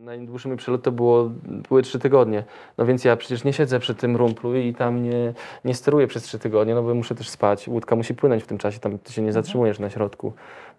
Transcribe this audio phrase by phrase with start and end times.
[0.00, 1.30] Najdłuższy mój przelot to było,
[1.68, 2.44] były trzy tygodnie.
[2.78, 5.32] No więc ja przecież nie siedzę przy tym rumplu i tam nie,
[5.64, 7.68] nie steruję przez trzy tygodnie, no bo muszę też spać.
[7.68, 10.32] Łódka musi płynąć w tym czasie, tam ty się nie zatrzymujesz na środku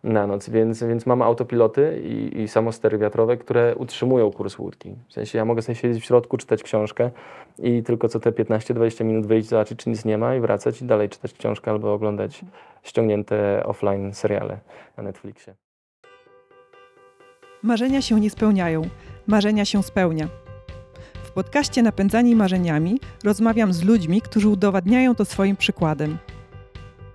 [0.04, 4.96] na noc, więc, więc mam autopiloty i, i samostery wiatrowe, które utrzymują kurs łódki.
[5.10, 7.12] W sensie ja mogę sobie siedzieć w środku, czytać książkę
[7.60, 10.86] i tylko co te 15-20 minut wyjść, zobaczyć czy nic nie ma i wracać i
[10.86, 12.42] dalej czytać książkę albo oglądać
[12.84, 14.60] ściągnięte offline seriale
[14.98, 15.56] na Netflixie.
[17.64, 18.82] Marzenia się nie spełniają,
[19.28, 20.28] marzenia się spełnia.
[21.32, 26.18] W podcaście Napędzani Marzeniami rozmawiam z ludźmi, którzy udowadniają to swoim przykładem.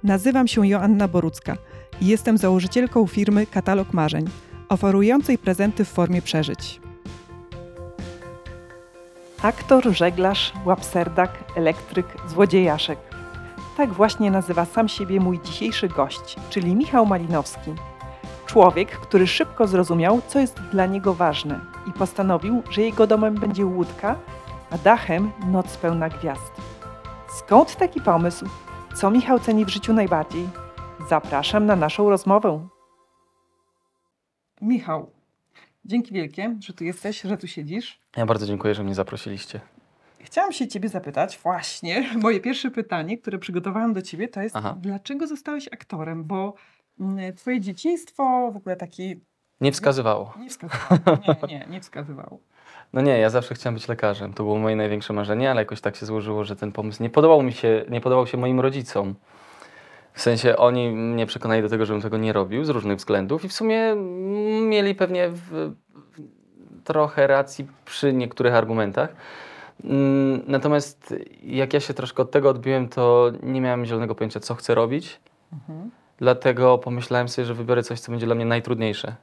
[0.03, 1.57] Nazywam się Joanna Borucka
[2.01, 4.25] i jestem założycielką firmy Katalog Marzeń,
[4.69, 6.81] oferującej prezenty w formie przeżyć.
[9.43, 12.99] Aktor, żeglarz, łapserdak, elektryk, złodziejaszek.
[13.77, 17.75] Tak właśnie nazywa sam siebie mój dzisiejszy gość, czyli Michał Malinowski.
[18.47, 23.67] Człowiek, który szybko zrozumiał, co jest dla niego ważne i postanowił, że jego domem będzie
[23.67, 24.19] łódka,
[24.71, 26.53] a dachem noc pełna gwiazd.
[27.39, 28.47] Skąd taki pomysł?
[28.95, 30.49] Co Michał ceni w życiu najbardziej?
[31.09, 32.69] Zapraszam na naszą rozmowę.
[34.61, 35.11] Michał,
[35.85, 38.01] dzięki wielkie, że tu jesteś, że tu siedzisz.
[38.17, 39.61] Ja bardzo dziękuję, że mnie zaprosiliście.
[40.21, 44.77] Chciałam się Ciebie zapytać, właśnie, moje pierwsze pytanie, które przygotowałam do Ciebie, to jest, Aha.
[44.81, 46.25] dlaczego zostałeś aktorem?
[46.25, 46.55] Bo
[47.01, 49.21] mm, Twoje dzieciństwo, w ogóle taki
[49.61, 50.35] Nie wskazywało.
[50.39, 51.19] nie wskazywało.
[51.49, 52.39] Nie, nie, nie wskazywało.
[52.93, 54.33] No nie, ja zawsze chciałem być lekarzem.
[54.35, 57.43] To było moje największe marzenie, ale jakoś tak się złożyło, że ten pomysł nie podobał
[57.43, 59.15] mi się, nie podobał się moim rodzicom.
[60.13, 63.49] W sensie oni mnie przekonali do tego, żebym tego nie robił z różnych względów i
[63.49, 63.95] w sumie
[64.69, 65.73] mieli pewnie w, w,
[66.85, 69.17] trochę racji przy niektórych argumentach.
[69.85, 74.55] Mm, Natomiast jak ja się troszkę od tego odbiłem, to nie miałem zielonego pojęcia, co
[74.55, 75.21] chcę robić.
[76.19, 79.17] Dlatego pomyślałem sobie, że wybiorę coś, co będzie dla mnie najtrudniejsze.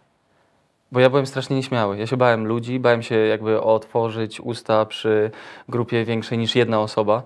[0.94, 1.98] Bo ja byłem strasznie nieśmiały.
[1.98, 5.32] Ja się bałem ludzi, bałem się jakby otworzyć usta przy
[5.70, 7.24] grupie większej niż jedna osoba.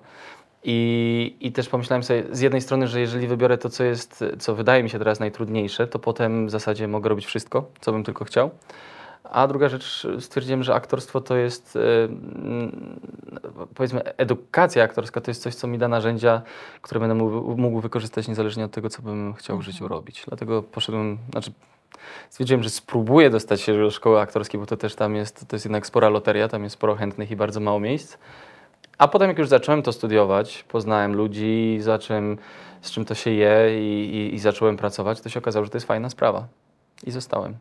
[0.64, 4.56] I, I też pomyślałem sobie z jednej strony, że jeżeli wybiorę to, co jest, co
[4.56, 8.26] wydaje mi się teraz najtrudniejsze, to potem w zasadzie mogę robić wszystko, co bym tylko
[8.26, 8.50] chciał.
[9.32, 13.00] A druga rzecz, stwierdziłem, że aktorstwo to jest, e, mm,
[13.76, 16.42] powiedzmy, edukacja aktorska to jest coś, co mi da narzędzia,
[16.82, 20.24] które będę mógł, mógł wykorzystać niezależnie od tego, co bym chciał w życiu robić.
[20.28, 21.52] Dlatego poszedłem, znaczy
[22.30, 25.66] stwierdziłem, że spróbuję dostać się do szkoły aktorskiej, bo to też tam jest, to jest
[25.66, 28.18] jednak spora loteria, tam jest sporo chętnych i bardzo mało miejsc.
[28.98, 32.38] A potem jak już zacząłem to studiować, poznałem ludzi, zacząłem
[32.82, 35.78] z czym to się je i, i, i zacząłem pracować, to się okazało, że to
[35.78, 36.48] jest fajna sprawa.
[37.04, 37.58] I zostałem.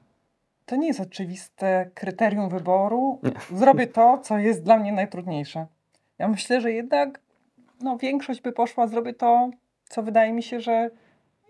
[0.66, 3.20] To nie jest oczywiste kryterium wyboru.
[3.54, 5.66] Zrobię to, co jest dla mnie najtrudniejsze.
[6.18, 7.20] Ja myślę, że jednak
[7.80, 9.50] no, większość by poszła, zrobię to,
[9.88, 10.90] co wydaje mi się, że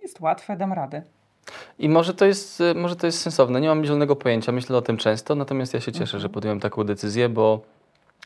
[0.02, 1.02] jest łatwe, dam radę.
[1.78, 3.60] I może to, jest, e, może to jest sensowne.
[3.60, 6.84] Nie mam zielonego pojęcia, myślę o tym często, natomiast ja się cieszę, że podjąłem taką
[6.84, 7.60] decyzję, bo,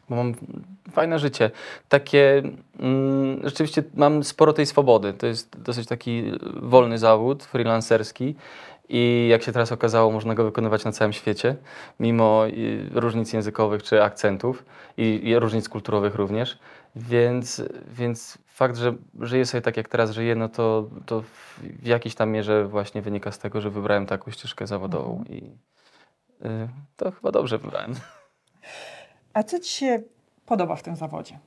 [0.09, 0.35] bo mam
[0.91, 1.51] fajne życie.
[1.89, 2.43] Takie,
[2.79, 5.13] mm, rzeczywiście mam sporo tej swobody.
[5.13, 8.35] To jest dosyć taki wolny zawód, freelancerski.
[8.93, 11.57] I jak się teraz okazało, można go wykonywać na całym świecie,
[12.01, 14.65] mimo i, różnic językowych czy akcentów
[14.97, 16.59] i, i różnic kulturowych również.
[16.97, 21.87] Więc, więc fakt, że żyję sobie tak jak teraz żyję, no to, to w, w
[21.87, 25.45] jakiejś tam mierze właśnie wynika z tego, że wybrałem taką ścieżkę zawodową i
[26.45, 27.95] y, to chyba dobrze wybrałem.
[29.33, 30.03] A co Ci się
[30.47, 31.39] podoba w tym zawodzie?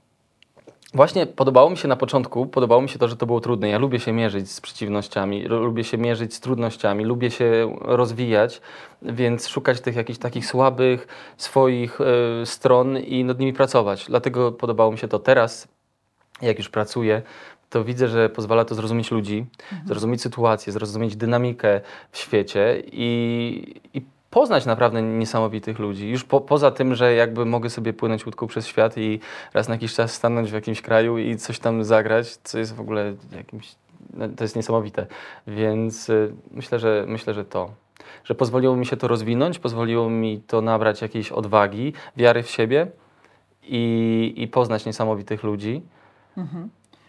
[0.94, 3.70] Właśnie podobało mi się na początku, podobało mi się to, że to było trudne.
[3.70, 8.62] Ja lubię się mierzyć z przeciwnościami, lubię się mierzyć z trudnościami, lubię się rozwijać,
[9.02, 14.06] więc szukać tych jakichś takich słabych swoich e, stron i nad nimi pracować.
[14.08, 15.68] Dlatego podobało mi się to teraz,
[16.42, 17.22] jak już pracuję,
[17.70, 19.46] to widzę, że pozwala to zrozumieć ludzi,
[19.86, 21.82] zrozumieć sytuację, zrozumieć dynamikę
[22.12, 24.02] w świecie i, i
[24.34, 26.10] poznać naprawdę niesamowitych ludzi.
[26.10, 29.20] Już po, poza tym, że jakby mogę sobie płynąć łódką przez świat i
[29.54, 32.82] raz na jakiś czas stanąć w jakimś kraju i coś tam zagrać, co jest w
[32.82, 33.76] ogóle jakimś,
[34.14, 35.06] no, to jest niesamowite.
[35.48, 37.70] Więc y, myślę, że myślę, że to.
[38.24, 42.88] Że pozwoliło mi się to rozwinąć, pozwoliło mi to nabrać jakiejś odwagi, wiary w siebie
[43.64, 45.82] i, i poznać niesamowitych ludzi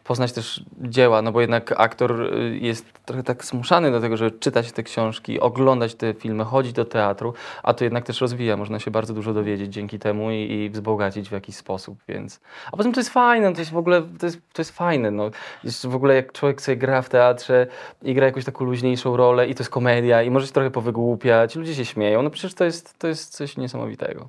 [0.05, 4.39] poznać też dzieła, no bo jednak aktor y, jest trochę tak zmuszany do tego, żeby
[4.39, 8.79] czytać te książki, oglądać te filmy, chodzić do teatru, a to jednak też rozwija, można
[8.79, 12.41] się bardzo dużo dowiedzieć dzięki temu i, i wzbogacić w jakiś sposób, więc...
[12.67, 15.11] A poza tym to jest fajne, to jest w ogóle, to jest, to jest fajne,
[15.11, 15.31] no.
[15.65, 17.67] Jest w ogóle jak człowiek sobie gra w teatrze
[18.03, 21.57] i gra jakąś taką luźniejszą rolę i to jest komedia i może się trochę powygłupiać,
[21.57, 24.29] ludzie się śmieją, no przecież to jest, to jest coś niesamowitego.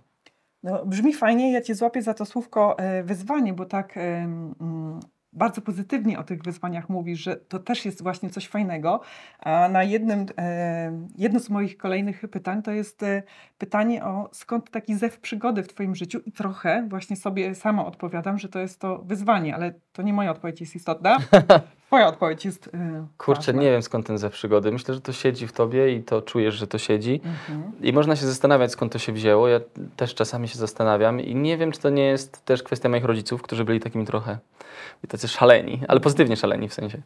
[0.63, 5.00] No, brzmi fajnie, ja Cię złapię za to słówko e, wyzwanie, bo tak mm,
[5.36, 9.02] bardzo pozytywnie o tych wyzwaniach mówisz, że to też jest właśnie coś fajnego.
[9.40, 13.24] A na jednym, e, jedno z moich kolejnych pytań to jest e,
[13.58, 18.40] pytanie o skąd taki zew przygody w Twoim życiu i trochę właśnie sobie sama odpowiadam,
[18.40, 21.18] że to jest to wyzwanie, ale to nie moja odpowiedź jest istotna.
[21.95, 23.62] Twoja odpowiedź jest e, Kurczę, ważna.
[23.62, 24.71] nie wiem skąd ten ze przygody.
[24.71, 27.21] Myślę, że to siedzi w tobie i to czujesz, że to siedzi.
[27.25, 27.71] Mhm.
[27.81, 29.47] I można się zastanawiać, skąd to się wzięło.
[29.47, 29.59] Ja
[29.95, 33.42] też czasami się zastanawiam i nie wiem, czy to nie jest też kwestia moich rodziców,
[33.42, 34.38] którzy byli takimi trochę
[35.07, 37.01] tacy szaleni, ale pozytywnie szaleni w sensie.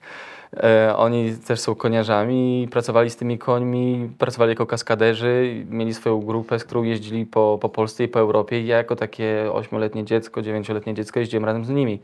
[0.63, 6.59] E, oni też są koniarzami, pracowali z tymi końmi, pracowali jako kaskaderzy, mieli swoją grupę,
[6.59, 8.61] z którą jeździli po, po Polsce i po Europie.
[8.61, 11.99] I ja jako takie ośmioletnie dziecko, dziewięcioletnie dziecko jeździłem razem z nimi.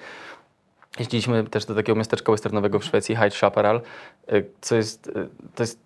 [0.99, 3.81] Jeździliśmy też do takiego miasteczka westernowego w Szwecji, Hyde Chaparral,
[4.33, 5.79] y, co jest, y, to jest,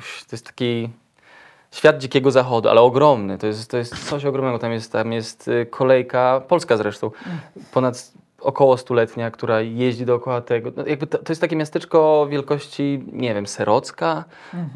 [0.00, 0.90] to jest taki
[1.70, 3.38] świat dzikiego zachodu, ale ogromny.
[3.38, 4.58] To jest, to jest coś ogromnego.
[4.58, 7.10] Tam jest, tam jest y, kolejka, polska zresztą,
[7.72, 10.72] ponad około stuletnia, która jeździ dookoła tego.
[10.76, 14.24] No jakby to, to jest takie miasteczko wielkości, nie wiem, Serocka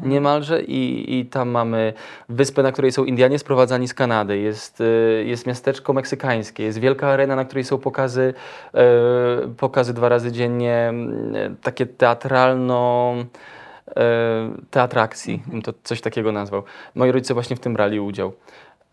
[0.03, 1.93] niemalże i, i tam mamy
[2.29, 4.37] wyspę, na której są Indianie sprowadzani z Kanady.
[4.37, 8.33] Jest, y, jest miasteczko meksykańskie, jest wielka arena, na której są pokazy,
[8.73, 8.83] e,
[9.57, 10.93] pokazy dwa razy dziennie,
[11.61, 13.13] takie teatralno
[13.97, 14.03] e,
[14.71, 16.63] teatrakcji, bym to coś takiego nazwał.
[16.95, 18.33] Moi rodzice właśnie w tym brali udział.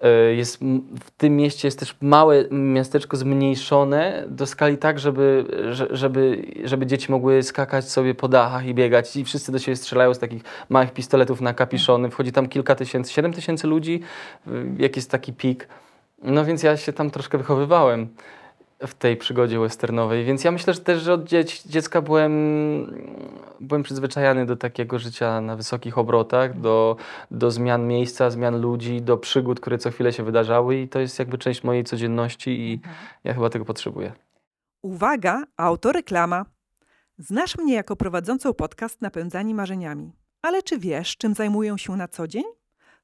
[0.02, 0.58] E, Jest,
[1.04, 6.86] w tym mieście jest też małe miasteczko zmniejszone do skali tak, żeby, że- żeby, żeby
[6.86, 10.42] dzieci mogły skakać sobie po dachach i biegać i wszyscy do siebie strzelają z takich
[10.68, 12.10] małych pistoletów na kapiszony.
[12.10, 14.00] Wchodzi tam kilka tysięcy, siedem tysięcy ludzi,
[14.78, 15.68] jak jest taki pik.
[16.22, 18.08] No więc ja się tam troszkę wychowywałem
[18.86, 21.28] w tej przygodzie westernowej, więc ja myślę że też, że od
[21.66, 22.32] dziecka byłem,
[23.60, 26.96] byłem przyzwyczajany do takiego życia na wysokich obrotach, do,
[27.30, 31.18] do zmian miejsca, zmian ludzi, do przygód, które co chwilę się wydarzały i to jest
[31.18, 32.80] jakby część mojej codzienności i
[33.24, 34.12] ja chyba tego potrzebuję.
[34.82, 36.44] Uwaga, autoreklama.
[37.18, 40.12] Znasz mnie jako prowadzącą podcast Napędzani Marzeniami.
[40.42, 42.44] Ale czy wiesz, czym zajmuję się na co dzień?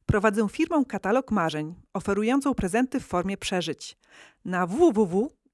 [0.06, 3.98] Prowadzę firmę Katalog Marzeń, oferującą prezenty w formie przeżyć.
[4.44, 4.66] Na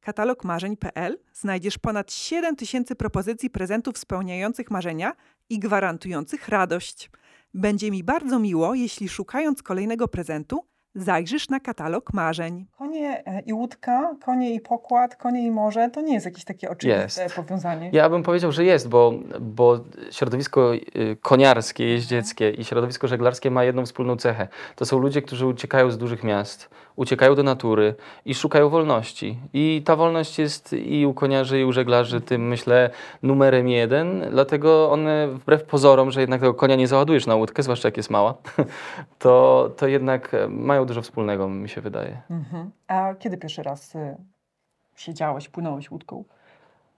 [0.05, 5.13] www.katalogmarzeń.pl znajdziesz ponad 7 tysięcy propozycji prezentów spełniających marzenia
[5.51, 7.11] i gwarantujących radość.
[7.55, 10.65] Będzie mi bardzo miło, jeśli szukając kolejnego prezentu,
[10.95, 12.67] zajrzysz na katalog marzeń.
[12.79, 16.71] Konie e, i łódka, konie i pokład, konie i morze to nie jest jakieś takie
[16.71, 17.37] oczywiste Jest.
[17.37, 17.91] powiązanie.
[17.93, 19.81] Ja bym powiedział, że jest, bo, bo
[20.11, 24.49] środowisko y, koniarskie, jeździeckie i środowisko żeglarskie ma jedną wspólną cechę.
[24.77, 27.95] To są ludzie, którzy uciekają z dużych miast, uciekają do natury
[28.25, 29.39] i szukają wolności.
[29.53, 32.91] I ta wolność jest i u koniarzy, i u żeglarzy tym, myślę,
[33.23, 34.27] numerem jeden.
[34.31, 38.11] Dlatego one, wbrew pozorom, że jednak tego konia nie załadujesz na łódkę, zwłaszcza jak jest
[38.11, 38.35] mała,
[39.19, 42.21] to, to jednak e, mają dużo wspólnego, mi się wydaje.
[42.31, 42.71] Mhm.
[42.89, 44.17] A kiedy pierwszy raz y,
[44.97, 46.25] siedziałeś, płynąłeś łódką?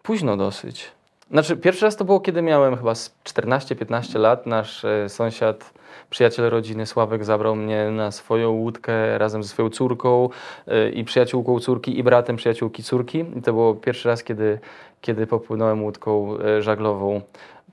[0.02, 0.92] Późno dosyć.
[1.30, 4.46] Znaczy, pierwszy raz to było, kiedy miałem chyba z 14-15 lat.
[4.46, 5.72] Nasz e, sąsiad,
[6.10, 10.28] przyjaciel rodziny Sławek zabrał mnie na swoją łódkę razem ze swoją córką
[10.66, 13.24] e, i przyjaciółką córki i bratem przyjaciółki córki.
[13.36, 14.58] I to było pierwszy raz, kiedy,
[15.00, 17.20] kiedy popłynąłem łódką e, żaglową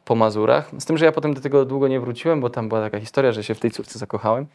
[0.06, 0.72] po Mazurach.
[0.80, 3.32] Z tym, że ja potem do tego długo nie wróciłem, bo tam była taka historia,
[3.32, 4.46] że się w tej córce zakochałem.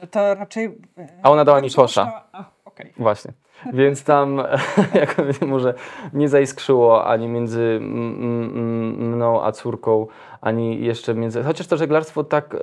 [0.00, 0.64] No to raczej...
[0.64, 2.22] y, A ona dała mi kosza.
[2.64, 2.92] Okej.
[2.96, 3.32] Właśnie.
[3.72, 4.42] Więc tam
[5.00, 5.16] jak
[5.46, 5.74] może
[6.12, 7.80] nie zaiskrzyło ani między
[9.22, 10.06] mną a córką,
[10.40, 11.42] ani jeszcze między.
[11.42, 12.56] Chociaż to żeglarstwo tak,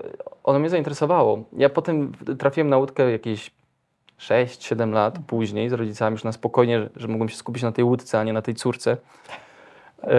[0.43, 1.43] ono mnie zainteresowało.
[1.57, 3.51] Ja potem trafiłem na łódkę jakieś
[4.19, 7.83] 6-7 lat później z rodzicami już na spokojnie, że- że mogłem się skupić na tej
[7.83, 8.97] łódce, a nie na tej córce.
[10.03, 10.11] Yy,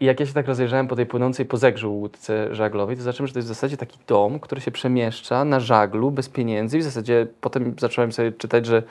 [0.00, 3.26] I jak ja się tak rozejrzałem po tej płynącej po zegrzu łódce żaglowej, to zacząłem,
[3.26, 6.80] że to jest w zasadzie taki dom, który się przemieszcza na żaglu bez pieniędzy i
[6.80, 8.82] w zasadzie potem zacząłem sobie czytać, że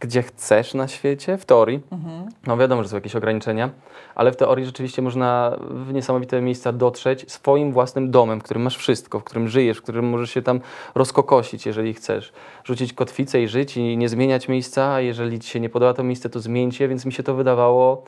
[0.00, 1.82] gdzie chcesz na świecie, w teorii.
[1.92, 2.28] Mhm.
[2.46, 3.70] No wiadomo, że są jakieś ograniczenia,
[4.14, 8.76] ale w teorii rzeczywiście można w niesamowite miejsca dotrzeć swoim własnym domem, w którym masz
[8.76, 10.60] wszystko, w którym żyjesz, w którym możesz się tam
[10.94, 12.32] rozkokosić, jeżeli chcesz.
[12.64, 16.02] Rzucić kotwicę i żyć i nie zmieniać miejsca, a jeżeli ci się nie podoba to
[16.02, 18.04] miejsce, to zmieńcie, je, więc mi się to wydawało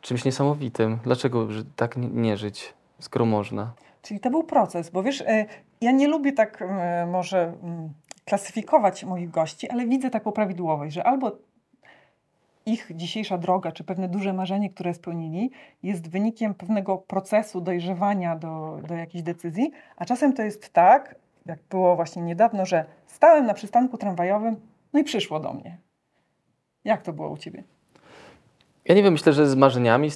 [0.00, 0.98] czymś niesamowitym.
[1.04, 3.72] Dlaczego tak nie- nie żyć, skoro można?
[4.02, 5.46] Czyli to był proces, bo wiesz, e,
[5.80, 7.88] ja nie lubię tak e, może mm,
[8.26, 11.32] klasyfikować moich gości, ale widzę taką prawidłowość, że albo
[12.66, 15.50] ich dzisiejsza droga, czy pewne duże marzenie, które spełnili,
[15.82, 21.14] jest wynikiem pewnego procesu dojrzewania do, do jakiejś decyzji, a czasem to jest tak,
[21.46, 24.56] jak było właśnie niedawno, że stałem na przystanku tramwajowym,
[24.92, 25.78] no i przyszło do mnie.
[26.84, 27.62] Jak to było u Ciebie?
[28.84, 30.10] Ja nie wiem, myślę, że z marzeniami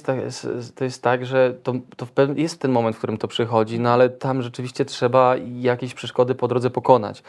[0.75, 4.09] to jest tak, że to, to jest ten moment, w którym to przychodzi, no ale
[4.09, 7.23] tam rzeczywiście trzeba jakieś przeszkody po drodze pokonać.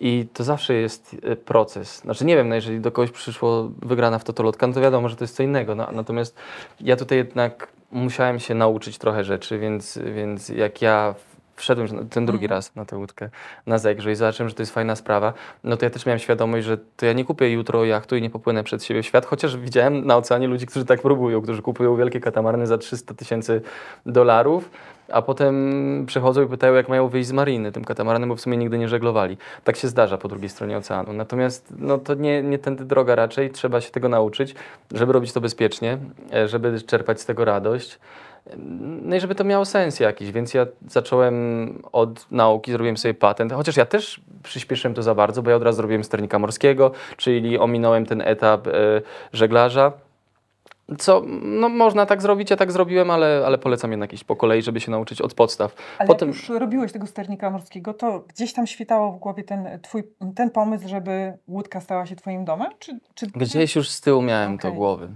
[0.00, 1.98] I to zawsze jest e, proces.
[1.98, 5.16] Znaczy nie wiem, no jeżeli do kogoś przyszło wygrana w totolotka, no to wiadomo, że
[5.16, 5.74] to jest co innego.
[5.74, 6.36] No, natomiast
[6.80, 11.14] ja tutaj jednak musiałem się nauczyć trochę rzeczy, więc, więc jak ja
[11.60, 12.56] wszedłem ten drugi Mhm.
[12.56, 13.28] raz na tę łódkę
[13.66, 15.32] na Zegrze i zobaczyłem, że to jest fajna sprawa,
[15.64, 18.30] no to ja też miałem świadomość, że to ja nie kupię jutro jachtu i nie
[18.30, 21.96] popłynę przed siebie w świat, chociaż widziałem na oceanie ludzi, którzy tak próbują, którzy kupują
[21.96, 23.62] wielkie katamarany za 300 tysięcy
[24.06, 24.70] dolarów,
[25.12, 28.56] a potem przychodzą i pytają, jak mają wyjść z mariny tym katamaranem, bo w sumie
[28.56, 29.36] nigdy nie żeglowali.
[29.64, 31.12] Tak się zdarza po drugiej stronie oceanu.
[31.12, 34.54] Natomiast no, to nie, nie tędy droga raczej, trzeba się tego nauczyć,
[34.94, 35.98] żeby robić to bezpiecznie,
[36.34, 37.98] e, żeby czerpać z tego radość.
[39.02, 41.34] No i żeby to miało sens jakiś, więc ja zacząłem
[41.92, 45.62] od nauki, zrobiłem sobie patent, chociaż ja też przyspieszyłem to za bardzo, bo ja od
[45.62, 48.72] razu zrobiłem sternika morskiego, czyli ominąłem ten etap e,
[49.32, 49.92] żeglarza.
[50.98, 54.62] Co, no można tak zrobić, ja tak zrobiłem, ale, ale polecam jednak iść po kolei,
[54.62, 55.74] żeby się nauczyć od podstaw.
[55.98, 59.68] Ale Potem- jak już robiłeś tego sternika morskiego, to gdzieś tam świtało w głowie ten
[59.82, 60.02] twój,
[60.36, 62.68] ten pomysł, żeby łódka stała się twoim domem?
[62.78, 64.78] Czy, czy, Gdzieś już z tyłu miałem to Okej.
[64.78, 65.08] głowy.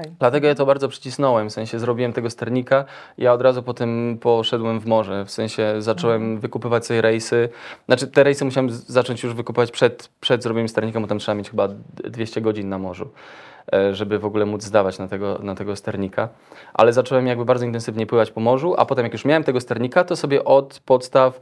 [0.00, 0.12] Okej.
[0.18, 2.84] Dlatego ja to bardzo przycisnąłem, w sensie zrobiłem tego sternika,
[3.18, 7.48] ja od razu potem poszedłem w morze, w sensie zacząłem wykupywać sobie rejsy,
[7.86, 11.50] znaczy te rejsy musiałem zacząć już wykupywać przed, przed zrobieniem sternika, bo tam trzeba mieć
[11.50, 13.10] chyba d- 200 godzin na morzu,
[13.72, 16.28] e, żeby w ogóle móc zdawać na tego, na tego sternika,
[16.74, 20.04] ale zacząłem jakby bardzo intensywnie pływać po morzu, a potem jak już miałem tego sternika,
[20.04, 21.40] to sobie od podstaw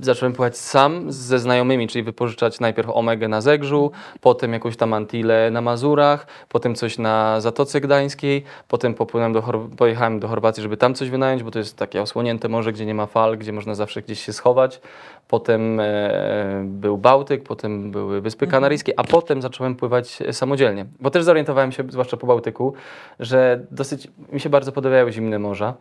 [0.00, 5.50] zacząłem pływać sam ze znajomymi, czyli wypożyczać najpierw Omegę na Zegrzu, potem jakąś tam Antilę
[5.50, 10.76] na Mazurach, potem coś na Zatoce Gdańskiej, potem popłynąłem do Chor- pojechałem do Chorwacji, żeby
[10.76, 13.74] tam coś wynająć, bo to jest takie osłonięte morze, gdzie nie ma fal, gdzie można
[13.74, 14.80] zawsze gdzieś się schować.
[15.28, 20.86] Potem e, był Bałtyk, potem były Wyspy Kanaryjskie, a potem zacząłem pływać e, samodzielnie.
[21.00, 22.74] Bo też zorientowałem się, zwłaszcza po Bałtyku,
[23.20, 25.74] że dosyć mi się bardzo podobały zimne morza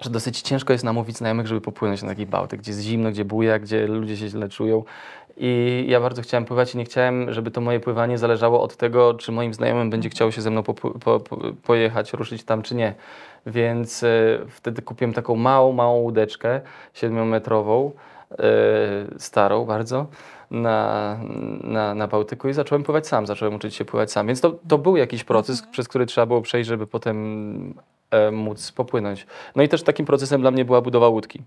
[0.00, 3.24] że dosyć ciężko jest namówić znajomych, żeby popłynąć na taki Bałtyk, gdzie jest zimno, gdzie
[3.24, 4.84] buja, gdzie ludzie się źle czują.
[5.40, 9.14] I ja bardzo chciałem pływać i nie chciałem, żeby to moje pływanie zależało od tego,
[9.14, 11.20] czy moim znajomym będzie chciało się ze mną po, po,
[11.62, 12.94] pojechać, ruszyć tam, czy nie.
[13.46, 16.60] Więc e, wtedy kupiłem taką małą, małą łódeczkę,
[16.94, 17.90] siedmiometrową,
[18.30, 18.38] e,
[19.18, 20.06] starą bardzo,
[20.50, 21.18] na,
[21.64, 24.26] na, na Bałtyku i zacząłem pływać sam, zacząłem uczyć się pływać sam.
[24.26, 27.74] Więc to, to był jakiś proces, przez który trzeba było przejść, żeby potem
[28.32, 29.26] móc popłynąć.
[29.56, 31.42] No i też takim procesem dla mnie była budowa łódki.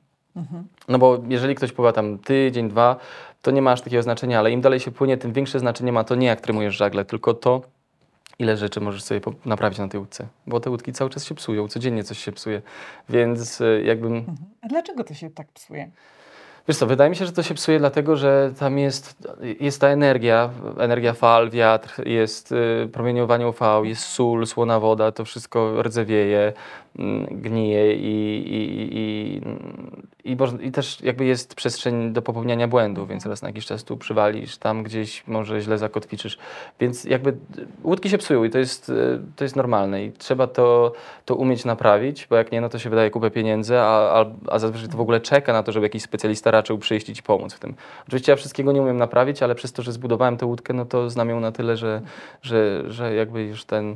[0.88, 2.96] No bo jeżeli ktoś pływa tam tydzień, dwa,
[3.42, 6.04] to nie ma aż takiego znaczenia, ale im dalej się płynie, tym większe znaczenie ma
[6.04, 7.62] to nie jak trymujesz żagle, tylko to,
[8.40, 10.28] ile rzeczy możesz sobie naprawić na tej łódce.
[10.48, 12.62] Bo te łódki cały czas się psują, codziennie coś się psuje.
[13.10, 14.26] Więc e, jakbym.
[14.62, 15.92] A dlaczego to się tak psuje?
[16.68, 19.28] Wiesz co, wydaje mi się, że to się psuje dlatego, że tam jest,
[19.60, 20.50] jest ta energia,
[20.80, 26.54] energia fal, wiatr, jest y, promieniowanie UV, jest sól, słona woda, to wszystko rdzewieje,
[27.32, 28.08] gnije i,
[28.54, 33.66] i, i, i, i też jakby jest przestrzeń do popełniania błędów, więc raz na jakiś
[33.66, 36.38] czas tu przywalisz, tam gdzieś może źle zakotwiczysz,
[36.80, 37.38] więc jakby
[37.84, 40.94] łódki się psują i to jest, y, to jest normalne i trzeba to,
[41.26, 44.60] to umieć naprawić, bo jak nie, no to się wydaje kupę pieniędzy, a, a, a
[44.60, 47.60] zazwyczaj to w ogóle czeka na to, żeby jakiś specjalista raczył przyjść i pomóc w
[47.60, 47.76] tym.
[48.08, 51.10] Oczywiście ja wszystkiego nie umiem naprawić, ale przez to, że zbudowałem tę łódkę, no to
[51.10, 52.02] znam ją na tyle, że,
[52.42, 53.96] że, że jakby już ten,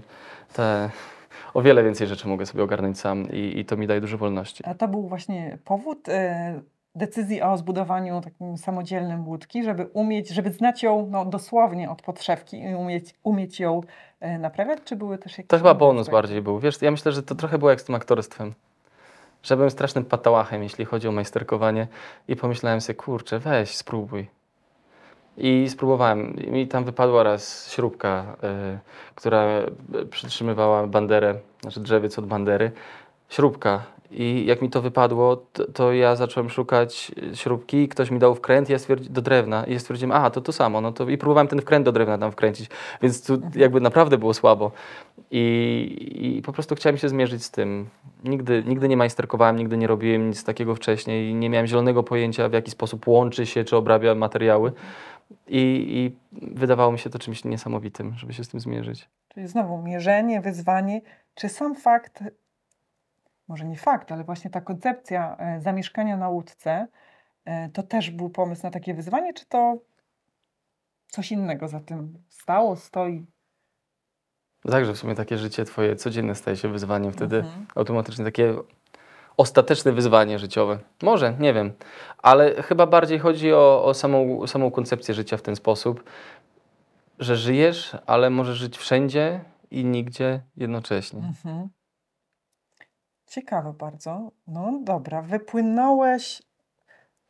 [0.54, 0.90] te,
[1.56, 4.64] o wiele więcej rzeczy mogę sobie ogarnąć sam i, i to mi daje dużo wolności.
[4.66, 6.60] A to był właśnie powód e,
[6.96, 12.64] decyzji o zbudowaniu takim samodzielnym łódki, żeby umieć, żeby znać ją no, dosłownie od podszewki
[12.64, 13.82] i umieć, umieć ją
[14.20, 16.60] e, naprawiać, czy były też jakieś To chyba bonus bardziej był.
[16.60, 18.54] Wiesz, ja myślę, że to trochę było jak z tym aktorstwem.
[19.44, 21.88] Że byłem strasznym patałachem, jeśli chodzi o majsterkowanie
[22.28, 24.28] i pomyślałem sobie, kurczę, weź, spróbuj.
[25.38, 26.36] I spróbowałem.
[26.36, 28.36] I mi tam wypadła raz śrubka,
[28.76, 28.80] y,
[29.16, 29.46] która
[30.10, 32.72] przytrzymywała banderę, znaczy drzewiec od bandery.
[33.30, 33.84] Śrubka.
[34.12, 38.70] I jak mi to wypadło, to, to ja zacząłem szukać śrubki, ktoś mi dał wkręt
[38.70, 40.82] ja stwierdzi, do drewna i ja stwierdziłem, aha, to to samo.
[40.82, 42.70] No to, I próbowałem ten wkręt do drewna tam wkręcić,
[43.02, 44.72] więc tu jakby naprawdę było słabo.
[45.32, 47.88] I, I po prostu chciałem się zmierzyć z tym.
[48.24, 51.34] Nigdy, nigdy nie majsterkowałem, nigdy nie robiłem nic takiego wcześniej.
[51.34, 54.72] Nie miałem zielonego pojęcia, w jaki sposób łączy się czy obrabia materiały.
[55.48, 56.18] I, I
[56.56, 59.10] wydawało mi się to czymś niesamowitym, żeby się z tym zmierzyć.
[59.28, 61.02] Czyli znowu mierzenie, wyzwanie.
[61.36, 62.24] Czy sam fakt,
[63.48, 66.88] może nie fakt, ale właśnie ta koncepcja e, zamieszkania na łódce,
[67.46, 69.78] e, to też był pomysł na takie wyzwanie, czy to
[71.08, 73.26] coś innego za tym stało, stoi?
[74.72, 77.38] Także w sumie takie życie twoje codzienne staje się wyzwaniem wtedy.
[77.38, 77.66] Mhm.
[77.76, 78.56] automatycznie takie
[79.38, 80.80] ostateczne wyzwanie życiowe.
[81.04, 81.74] Może, nie wiem,
[82.18, 86.04] ale chyba bardziej chodzi o, o samą, samą koncepcję życia w ten sposób,
[87.20, 89.40] że żyjesz, ale możesz żyć wszędzie
[89.72, 91.20] i nigdzie jednocześnie.
[91.20, 91.70] Mhm.
[93.28, 94.32] Ciekawe bardzo.
[94.48, 96.42] No dobra, wypłynąłeś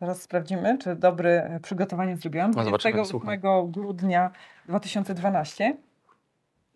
[0.01, 2.51] Zaraz sprawdzimy, czy dobre przygotowanie zrobiłam.
[2.51, 4.31] No, zobaczymy, 28 grudnia
[4.67, 5.77] 2012.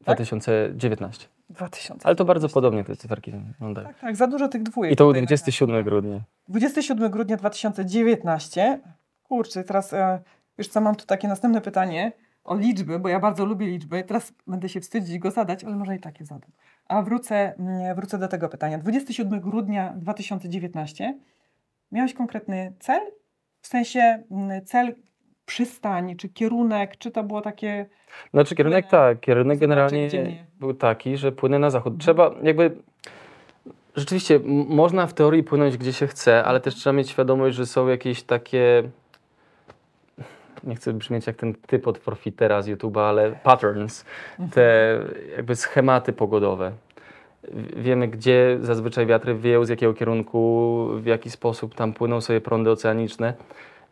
[0.01, 1.27] 2019.
[1.49, 2.05] 2000.
[2.05, 3.87] Ale to bardzo podobnie te cyferki wyglądają.
[3.87, 4.93] Tak, tak, za dużo tych dwójek.
[4.93, 6.21] I to był tutaj 27 grudnia.
[6.47, 8.79] 27 grudnia 2019.
[9.23, 10.19] Kurczę, teraz e,
[10.57, 12.11] wiesz co, mam tu takie następne pytanie
[12.43, 14.03] o liczby, bo ja bardzo lubię liczby.
[14.03, 16.51] Teraz będę się wstydzić go zadać, ale może i takie zadam.
[16.85, 18.77] A wrócę, mm, wrócę do tego pytania.
[18.77, 21.19] 27 grudnia 2019.
[21.91, 23.01] Miałeś konkretny cel?
[23.61, 24.95] W sensie mm, cel
[25.49, 27.85] przystań, czy kierunek, czy to było takie...
[28.33, 30.09] Znaczy kierunek tak, kierunek generalnie
[30.59, 31.93] był taki, że płynę na zachód.
[31.99, 32.71] Trzeba jakby...
[33.95, 34.39] Rzeczywiście,
[34.69, 38.23] można w teorii płynąć gdzie się chce, ale też trzeba mieć świadomość, że są jakieś
[38.23, 38.83] takie...
[40.63, 44.05] Nie chcę brzmieć jak ten typ od forfitera z YouTube'a, ale patterns,
[44.51, 44.97] te
[45.35, 46.71] jakby schematy pogodowe.
[47.75, 52.71] Wiemy, gdzie zazwyczaj wiatry wieją, z jakiego kierunku, w jaki sposób tam płyną sobie prądy
[52.71, 53.33] oceaniczne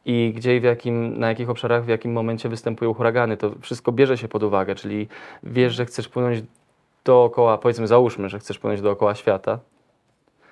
[0.06, 3.38] i gdzie i w jakim, na jakich obszarach, w jakim momencie występują huragany.
[3.38, 5.08] To wszystko bierze się pod uwagę, czyli
[5.44, 6.44] wiesz, że chcesz płynąć
[7.06, 9.60] dookoła, powiedzmy, załóżmy, że chcesz płynąć dookoła świata.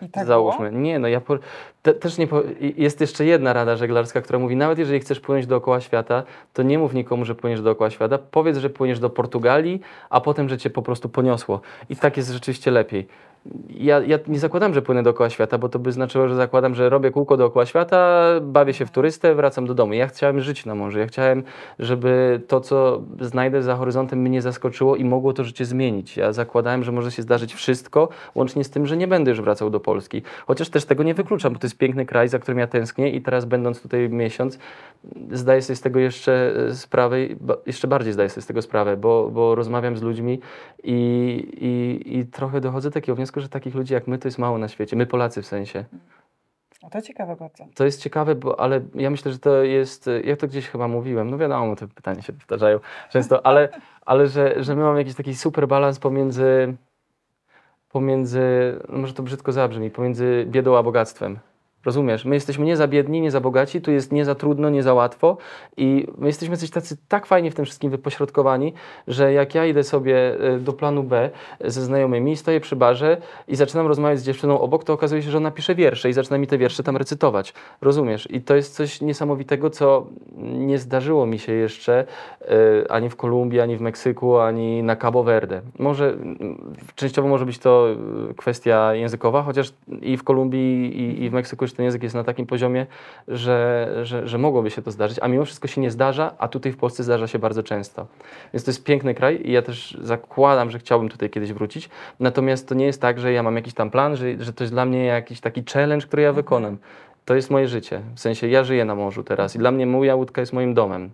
[0.01, 0.69] I tak załóżmy.
[0.69, 0.81] Było?
[0.81, 1.37] Nie, no ja po,
[1.81, 2.41] te, też nie po,
[2.77, 6.23] jest jeszcze jedna rada żeglarska, która mówi, nawet jeżeli chcesz płynąć dookoła świata,
[6.53, 10.49] to nie mów nikomu, że płyniesz dookoła świata, powiedz, że płyniesz do Portugalii, a potem,
[10.49, 11.61] że cię po prostu poniosło.
[11.89, 13.07] I tak jest rzeczywiście lepiej.
[13.69, 16.89] Ja, ja nie zakładam, że płynę dookoła świata, bo to by znaczyło, że zakładam, że
[16.89, 19.93] robię kółko dookoła świata, bawię się w turystę, wracam do domu.
[19.93, 20.99] Ja chciałem żyć na morzu.
[20.99, 21.43] Ja chciałem,
[21.79, 26.17] żeby to, co znajdę za horyzontem, mnie zaskoczyło i mogło to życie zmienić.
[26.17, 29.69] Ja zakładałem, że może się zdarzyć wszystko, łącznie z tym, że nie będę już wracał
[29.69, 30.21] do Polski.
[30.47, 33.21] Chociaż też tego nie wykluczam, bo to jest piękny kraj, za którym ja tęsknię i
[33.21, 34.59] teraz będąc tutaj miesiąc,
[35.31, 37.17] zdaję sobie z tego jeszcze e, sprawę,
[37.65, 40.39] jeszcze bardziej zdaję sobie z tego sprawę, bo, bo rozmawiam z ludźmi
[40.83, 40.93] i,
[41.61, 44.57] i, i trochę dochodzę do takiego wniosku, że takich ludzi jak my to jest mało
[44.57, 44.95] na świecie.
[44.95, 45.85] My Polacy w sensie.
[46.83, 47.65] O, to ciekawe bardzo.
[47.75, 51.29] To jest ciekawe, bo, ale ja myślę, że to jest, ja to gdzieś chyba mówiłem,
[51.29, 53.69] no wiadomo, te pytania się powtarzają często, ale,
[54.05, 56.75] ale że, że my mamy jakiś taki super balans pomiędzy,
[57.89, 58.41] pomiędzy,
[58.89, 61.39] no może to brzydko zabrzmi, pomiędzy biedą a bogactwem.
[61.85, 62.25] Rozumiesz?
[62.25, 64.93] My jesteśmy nie za biedni, nie za bogaci, tu jest nie za trudno, nie za
[64.93, 65.37] łatwo
[65.77, 68.73] i my jesteśmy coś tacy tak fajnie w tym wszystkim wypośrodkowani,
[69.07, 71.29] że jak ja idę sobie e, do planu B
[71.61, 75.37] ze znajomymi, stoję przy barze i zaczynam rozmawiać z dziewczyną obok, to okazuje się, że
[75.37, 77.53] ona pisze wiersze i zaczyna mi te wiersze tam recytować.
[77.81, 78.31] Rozumiesz?
[78.31, 80.05] I to jest coś niesamowitego, co
[80.37, 82.05] nie zdarzyło mi się jeszcze
[82.41, 85.61] e, ani w Kolumbii, ani w Meksyku, ani na Cabo Verde.
[85.79, 86.17] Może
[86.95, 87.87] częściowo może być to
[88.29, 92.15] e, kwestia językowa, chociaż i w Kolumbii, i, i w Meksyku już ten język jest
[92.15, 92.85] na takim poziomie,
[93.27, 96.71] że, że, że mogłoby się to zdarzyć, a mimo wszystko się nie zdarza, a tutaj
[96.71, 98.07] w Polsce zdarza się bardzo często.
[98.53, 101.89] Więc to jest piękny kraj i ja też zakładam, że chciałbym tutaj kiedyś wrócić.
[102.19, 104.73] Natomiast to nie jest tak, że ja mam jakiś tam plan, że, że to jest
[104.73, 106.77] dla mnie jakiś taki challenge, który ja wykonam.
[107.25, 108.01] To jest moje życie.
[108.15, 111.11] W sensie ja żyję na morzu teraz i dla mnie moja łódka jest moim domem.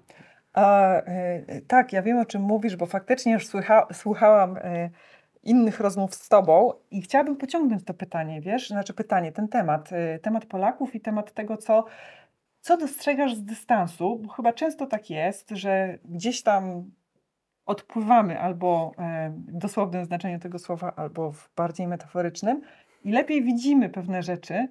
[0.53, 4.89] A, e, tak, ja wiem o czym mówisz, bo faktycznie już słucha, słuchałam e,
[5.43, 10.19] innych rozmów z Tobą i chciałabym pociągnąć to pytanie, wiesz, znaczy pytanie, ten temat, e,
[10.19, 11.85] temat Polaków i temat tego, co,
[12.59, 16.91] co dostrzegasz z dystansu, bo chyba często tak jest, że gdzieś tam
[17.65, 22.61] odpływamy albo e, w dosłownym znaczeniu tego słowa, albo w bardziej metaforycznym
[23.03, 24.67] i lepiej widzimy pewne rzeczy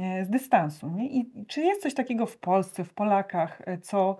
[0.00, 0.90] e, z dystansu.
[0.90, 1.08] Nie?
[1.10, 4.16] I czy jest coś takiego w Polsce, w Polakach, e, co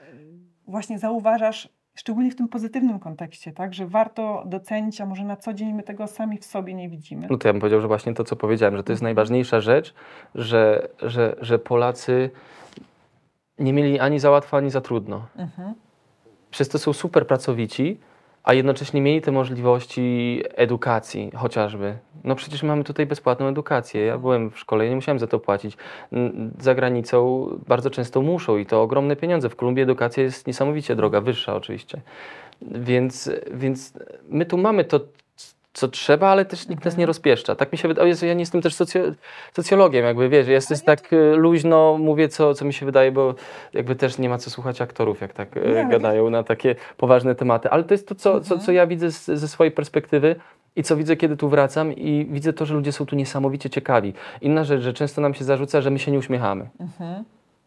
[0.66, 5.54] właśnie zauważasz, szczególnie w tym pozytywnym kontekście, tak, że warto docenić, a może na co
[5.54, 7.26] dzień my tego sami w sobie nie widzimy.
[7.30, 9.94] No to ja bym powiedział, że właśnie to, co powiedziałem, że to jest najważniejsza rzecz,
[10.34, 12.30] że, że, że Polacy
[13.58, 15.26] nie mieli ani za łatwo, ani za trudno.
[15.36, 15.74] Mhm.
[16.50, 18.00] Przez to są super pracowici,
[18.42, 21.98] a jednocześnie mieli te możliwości edukacji chociażby.
[22.24, 24.04] No przecież mamy tutaj bezpłatną edukację.
[24.04, 25.76] Ja byłem w szkole i nie musiałem za to płacić.
[26.58, 29.48] Za granicą bardzo często muszą i to ogromne pieniądze.
[29.48, 32.00] W Kolumbii edukacja jest niesamowicie droga, wyższa oczywiście.
[32.62, 33.92] Więc, więc
[34.28, 35.00] my tu mamy to,
[35.78, 37.54] co trzeba, ale też nikt nas nie rozpieszcza.
[37.54, 38.04] Tak mi się wydaje.
[38.04, 39.00] O Jezu, ja nie jestem też socjo,
[39.52, 43.34] socjologiem, jakby wiesz, jestem Ale tak e, luźno, mówię co, co mi się wydaje, bo
[43.72, 47.34] jakby też nie ma co słuchać aktorów, jak tak e, Nie, gadają na takie poważne
[47.34, 47.70] tematy.
[47.70, 50.36] Ale to jest to, co, co, co ja widzę z, ze swojej perspektywy.
[50.76, 54.12] I co widzę, kiedy tu wracam, i widzę to, że ludzie są tu niesamowicie ciekawi.
[54.40, 56.68] Inna rzecz, że często nam się zarzuca, że my się nie uśmiechamy.
[56.80, 57.24] Mhm.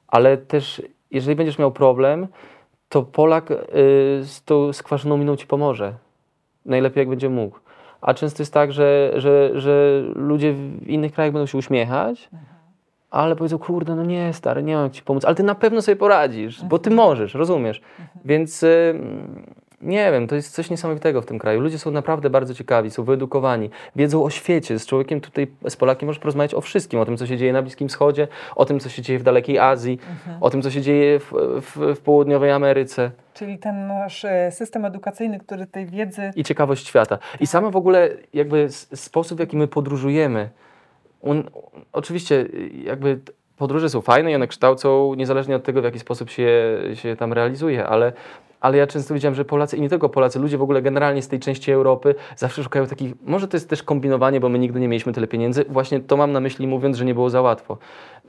[0.07, 2.27] Ale też, jeżeli będziesz miał problem,
[2.89, 3.55] to Polak y,
[4.23, 5.93] z tą skwaszoną miną ci pomoże.
[6.65, 7.59] Najlepiej, jak będzie mógł.
[8.01, 12.29] A często jest tak, że, że, że ludzie w innych krajach będą się uśmiechać,
[13.11, 15.25] ale powiedzą, kurde, no nie, stary, nie mam ci pomóc.
[15.25, 17.81] Ale ty na pewno sobie poradzisz, bo ty możesz, rozumiesz?
[18.25, 18.99] Więc y,
[19.81, 21.61] nie wiem, to jest coś niesamowitego w tym kraju.
[21.61, 24.79] Ludzie są naprawdę bardzo ciekawi, są wyedukowani, wiedzą o świecie.
[24.79, 27.61] Z człowiekiem tutaj, z Polakiem możesz porozmawiać o wszystkim, o tym, co się dzieje na
[27.61, 29.99] Bliskim Wschodzie, o tym, co się dzieje w dalekiej Azji,
[30.41, 34.85] o tym, co się dzieje w, w, w południowej Ameryce Czyli ten nasz e, system
[34.85, 36.31] edukacyjny, który tej wiedzy...
[36.35, 37.17] i ciekawość świata.
[37.39, 40.49] I sama w ogóle jakby sposób, w jaki my podróżujemy.
[41.21, 41.43] Un,
[41.93, 42.45] oczywiście
[42.83, 43.19] jakby
[43.57, 47.33] podróże są fajne i one kształcą niezależnie od tego, w jaki sposób się, się tam
[47.33, 48.13] realizuje, ale,
[48.61, 51.27] ale ja często widziałem, że Polacy i nie tylko Polacy, ludzie w ogóle generalnie z
[51.27, 54.87] tej części Europy zawsze szukają takich, może to jest też kombinowanie, bo my nigdy nie
[54.87, 57.77] mieliśmy tyle pieniędzy, właśnie to mam na myśli mówiąc, że nie było za łatwo.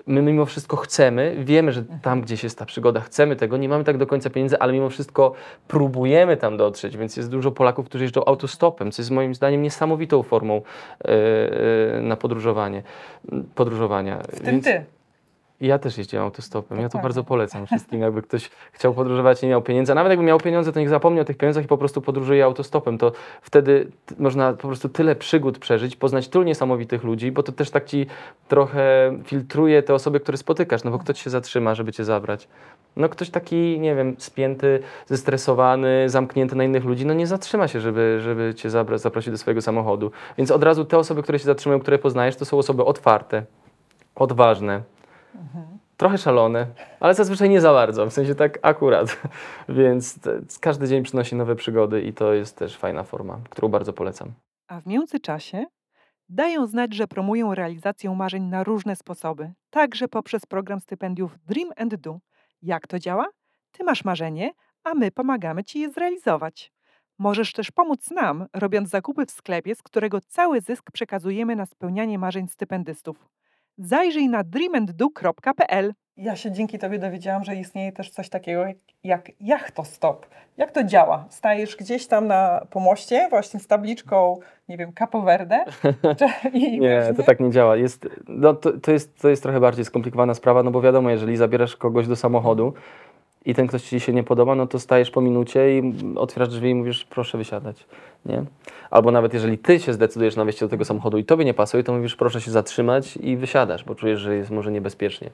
[0.07, 3.85] My mimo wszystko chcemy, wiemy, że tam gdzieś jest ta przygoda, chcemy tego, nie mamy
[3.85, 5.33] tak do końca pieniędzy, ale mimo wszystko
[5.69, 10.23] próbujemy tam dotrzeć, więc jest dużo Polaków, którzy jeżdżą autostopem, co jest moim zdaniem niesamowitą
[10.23, 10.63] formą
[11.05, 12.83] e, e, na podróżowanie,
[13.55, 14.19] podróżowania.
[14.33, 14.85] W tym ty.
[15.63, 16.81] Ja też jeździłem autostopem.
[16.81, 18.01] Ja to bardzo polecam wszystkim.
[18.01, 20.89] Jakby ktoś chciał podróżować i nie miał pieniędzy, a nawet jakby miał pieniądze, to niech
[20.89, 22.99] zapomni o tych pieniądzach i po prostu podróżuje autostopem.
[22.99, 27.71] To wtedy można po prostu tyle przygód przeżyć, poznać tylu niesamowitych ludzi, bo to też
[27.71, 28.07] tak ci
[28.49, 32.49] trochę filtruje te osoby, które spotykasz, no bo kto ci się zatrzyma, żeby cię zabrać.
[32.97, 37.81] No ktoś taki, nie wiem, spięty, zestresowany, zamknięty na innych ludzi, no nie zatrzyma się,
[37.81, 40.11] żeby, żeby cię zabra- zaprosić do swojego samochodu.
[40.39, 43.43] Więc od razu te osoby, które się zatrzymują, które poznajesz, to są osoby otwarte,
[44.15, 44.83] odważne,
[45.97, 46.67] trochę szalone,
[47.01, 49.23] ale zazwyczaj nie za bardzo, w sensie tak akurat.
[49.69, 50.21] Więc
[50.61, 54.33] każdy dzień przynosi nowe przygody i to jest też fajna forma, którą bardzo polecam.
[54.69, 55.65] A w międzyczasie
[56.29, 61.95] dają znać, że promują realizację marzeń na różne sposoby, także poprzez program stypendiów Dream and
[61.95, 62.19] Do.
[62.63, 63.27] Jak to działa?
[63.73, 64.53] Ty masz marzenie,
[64.85, 66.73] a my pomagamy ci je zrealizować.
[67.19, 72.19] Możesz też pomóc nam, robiąc zakupy w sklepie, z którego cały zysk przekazujemy na spełnianie
[72.19, 73.29] marzeń stypendystów.
[73.79, 75.95] Zajrzyj na dreamanddo.pl.
[76.17, 78.65] Ja się dzięki Tobie dowiedziałam, że istnieje też coś takiego
[79.05, 80.27] jak, jachtostop.
[80.57, 81.27] Jak to działa?
[81.29, 85.65] Stajesz gdzieś tam na pomoście, właśnie z tabliczką, nie wiem, Capo Verde?
[86.55, 87.77] Nie, właśnie- to tak nie działa.
[87.77, 91.37] Jest, no, to, to, jest, to jest trochę bardziej skomplikowana sprawa, no bo wiadomo, jeżeli
[91.37, 92.75] zabierasz kogoś do samochodu
[93.45, 96.71] i ten ktoś ci się nie podoba, no to stajesz po minucie i otwierasz drzwi
[96.71, 97.87] i mówisz, proszę wysiadać.
[98.27, 98.45] Nie?
[98.91, 101.85] Albo nawet jeżeli ty się zdecydujesz na wejście do tego samochodu i tobie nie pasuje,
[101.85, 105.31] to mówisz, proszę się zatrzymać i wysiadasz, bo czujesz, że jest może niebezpiecznie.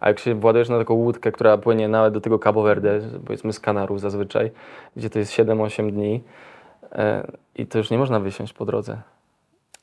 [0.00, 3.52] A jak się władujesz na taką łódkę, która płynie nawet do tego Cabo Verde, powiedzmy
[3.52, 4.50] z Kanarów zazwyczaj,
[4.96, 6.22] gdzie to jest 7-8 dni,
[6.92, 8.98] e, i to już nie można wysiąść po drodze.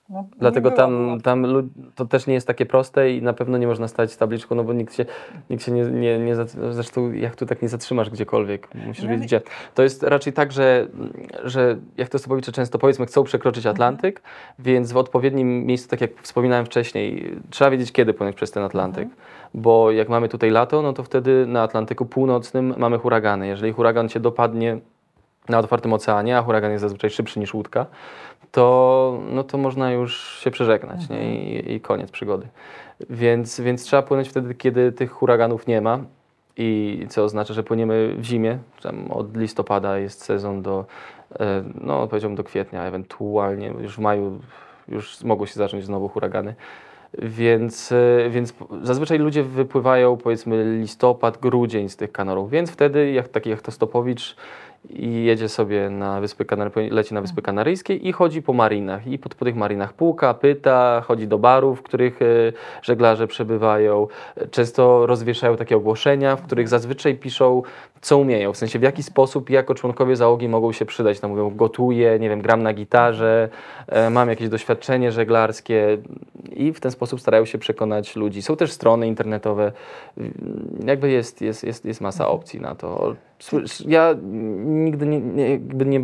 [0.09, 3.67] No, nie Dlatego tam, tam to też nie jest takie proste i na pewno nie
[3.67, 5.05] można stać z tabliczką, no bo nikt się,
[5.49, 6.35] nikt się nie, nie, nie
[6.71, 9.41] zresztą jak tu tak nie zatrzymasz gdziekolwiek, musisz No wiedzieć gdzie.
[9.75, 10.87] To jest raczej tak, że,
[11.43, 13.75] że jak to stopowicze często powiedzmy chcą przekroczyć Mhm.
[13.75, 14.21] Atlantyk,
[14.59, 19.03] więc w odpowiednim miejscu, tak jak wspominałem wcześniej, trzeba wiedzieć kiedy płynąć przez ten Atlantyk,
[19.03, 19.21] Mhm.
[19.53, 23.47] bo jak mamy tutaj lato, no to wtedy na Atlantyku Północnym mamy huragany.
[23.47, 24.77] Jeżeli huragan cię dopadnie
[25.49, 27.85] na otwartym oceanie, a huragan jest zazwyczaj szybszy niż łódka,
[28.51, 31.43] to, no to można już się przeżegnać nie?
[31.43, 32.47] I, i koniec przygody.
[33.09, 35.99] Więc, więc trzeba płynąć wtedy, kiedy tych huraganów nie ma.
[36.59, 38.57] I co oznacza, że płyniemy w zimie.
[38.81, 40.85] Tam od listopada jest sezon do,
[41.39, 44.39] e, no powiedziałbym do kwietnia, ewentualnie już w maju
[44.87, 46.55] już mogą się zacząć znowu huragany.
[47.13, 53.27] Więc, e, więc zazwyczaj ludzie wypływają powiedzmy listopad, grudzień z tych kanarów, więc wtedy jak
[53.27, 54.35] taki jachtostopowicz
[54.89, 59.07] i jedzie sobie na Wyspy Kanary, leci na Wyspy Kanaryjskie i chodzi po marinach.
[59.07, 62.25] I po, po tych marinach puka, pyta, chodzi do barów, w których e,
[62.81, 64.07] żeglarze przebywają.
[64.51, 67.61] Często rozwieszają takie ogłoszenia, w których zazwyczaj piszą,
[68.01, 68.53] co umieją.
[68.53, 71.19] W sensie w jaki sposób jako członkowie załogi mogą się przydać.
[71.19, 73.49] Tam mówią, gotuję, nie wiem, gram na gitarze,
[73.87, 75.97] e, mam jakieś doświadczenie żeglarskie
[76.53, 78.41] i w ten sposób starają się przekonać ludzi.
[78.41, 79.71] Są też strony internetowe,
[80.85, 83.15] jakby jest, jest, jest, jest masa opcji na to.
[83.39, 84.15] Słysz- Ja
[84.67, 86.03] nigdy nie, nie, jakby nie,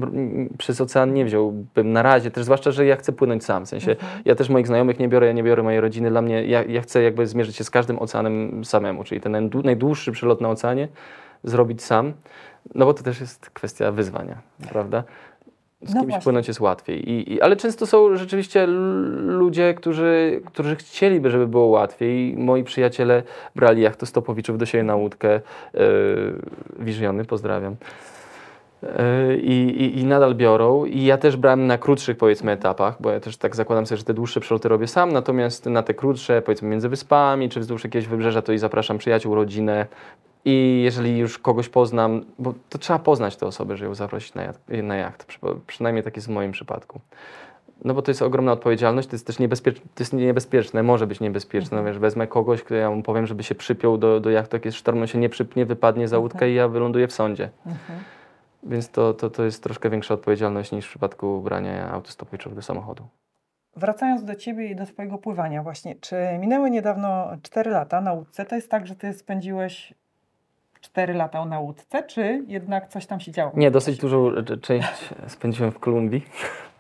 [0.58, 3.66] przez ocean nie wziąłbym na razie, też zwłaszcza, że ja chcę płynąć sam.
[3.66, 3.96] W sensie
[4.26, 6.10] ja też moich znajomych nie biorę, ja nie biorę mojej rodziny.
[6.10, 9.66] Dla mnie, ja, ja chcę jakby zmierzyć się z każdym oceanem samemu, czyli ten najdłu-
[9.66, 10.88] najdłuższy przelot na oceanie
[11.44, 12.14] zrobić sam,
[12.76, 14.38] no bo to też jest kwestia wyzwania,
[14.70, 15.04] prawda?
[15.86, 17.10] Z No kimś płynąć jest łatwiej.
[17.10, 18.68] I, i, ale często są rzeczywiście
[19.28, 22.38] ludzie, którzy, którzy chcieliby, żeby było łatwiej.
[22.38, 23.24] Moi przyjaciele
[23.56, 25.42] brali jachtostopowiczów do siebie na łódkę.
[25.74, 25.82] Yy,
[26.80, 27.76] Wiżiony, pozdrawiam.
[28.84, 30.86] Yy, I, i, I nadal biorą.
[30.86, 34.04] I ja też brałem na krótszych, powiedzmy, etapach, bo ja też tak zakładam sobie, że
[34.04, 38.08] te dłuższe przeloty robię sam, natomiast na te krótsze, powiedzmy, między wyspami czy wzdłuż jakiegoś
[38.08, 39.86] wybrzeża, to i zapraszam przyjaciół, rodzinę.
[40.46, 44.44] I jeżeli już kogoś poznam, bo to trzeba poznać tę osobę, żeby ją zaprosić na
[44.44, 45.26] jacht, na jacht.
[45.26, 47.00] Przy- przynajmniej tak jest w moim przypadku.
[47.86, 51.20] No bo to jest ogromna odpowiedzialność, to jest też niebezpieczne, to jest niebezpieczne, może być
[51.20, 51.78] niebezpieczne.
[51.78, 54.66] No wiesz, wezmę kogoś, kto ja mu powiem, żeby się przypiął do, do jachtu, jak
[54.66, 57.50] jest sztorm, on się nie przypnie, wypadnie za łódkę i ja wyląduję w sądzie.
[58.66, 63.08] Więc to, to, to jest troszkę większa odpowiedzialność niż w przypadku brania autostopowiczowych do samochodu.
[63.76, 68.46] Wracając do Ciebie i do Twojego pływania właśnie, czy minęły niedawno 4 lata na łódce?
[68.46, 69.94] To jest tak, że Ty spędziłeś
[70.82, 73.52] 4 lata na łódce, czy jednak coś tam się działo?
[73.56, 76.26] Nie, dosyć dużą część spędziłem w Kolumbii,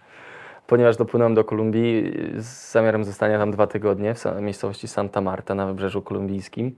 [0.67, 5.67] ponieważ dopłynąłem do Kolumbii z zamiarem zostania tam dwa tygodnie w miejscowości Santa Marta na
[5.67, 6.75] wybrzeżu kolumbijskim.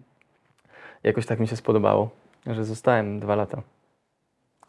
[1.04, 2.10] Jakoś tak mi się spodobało,
[2.48, 3.62] że zostałem dwa lata.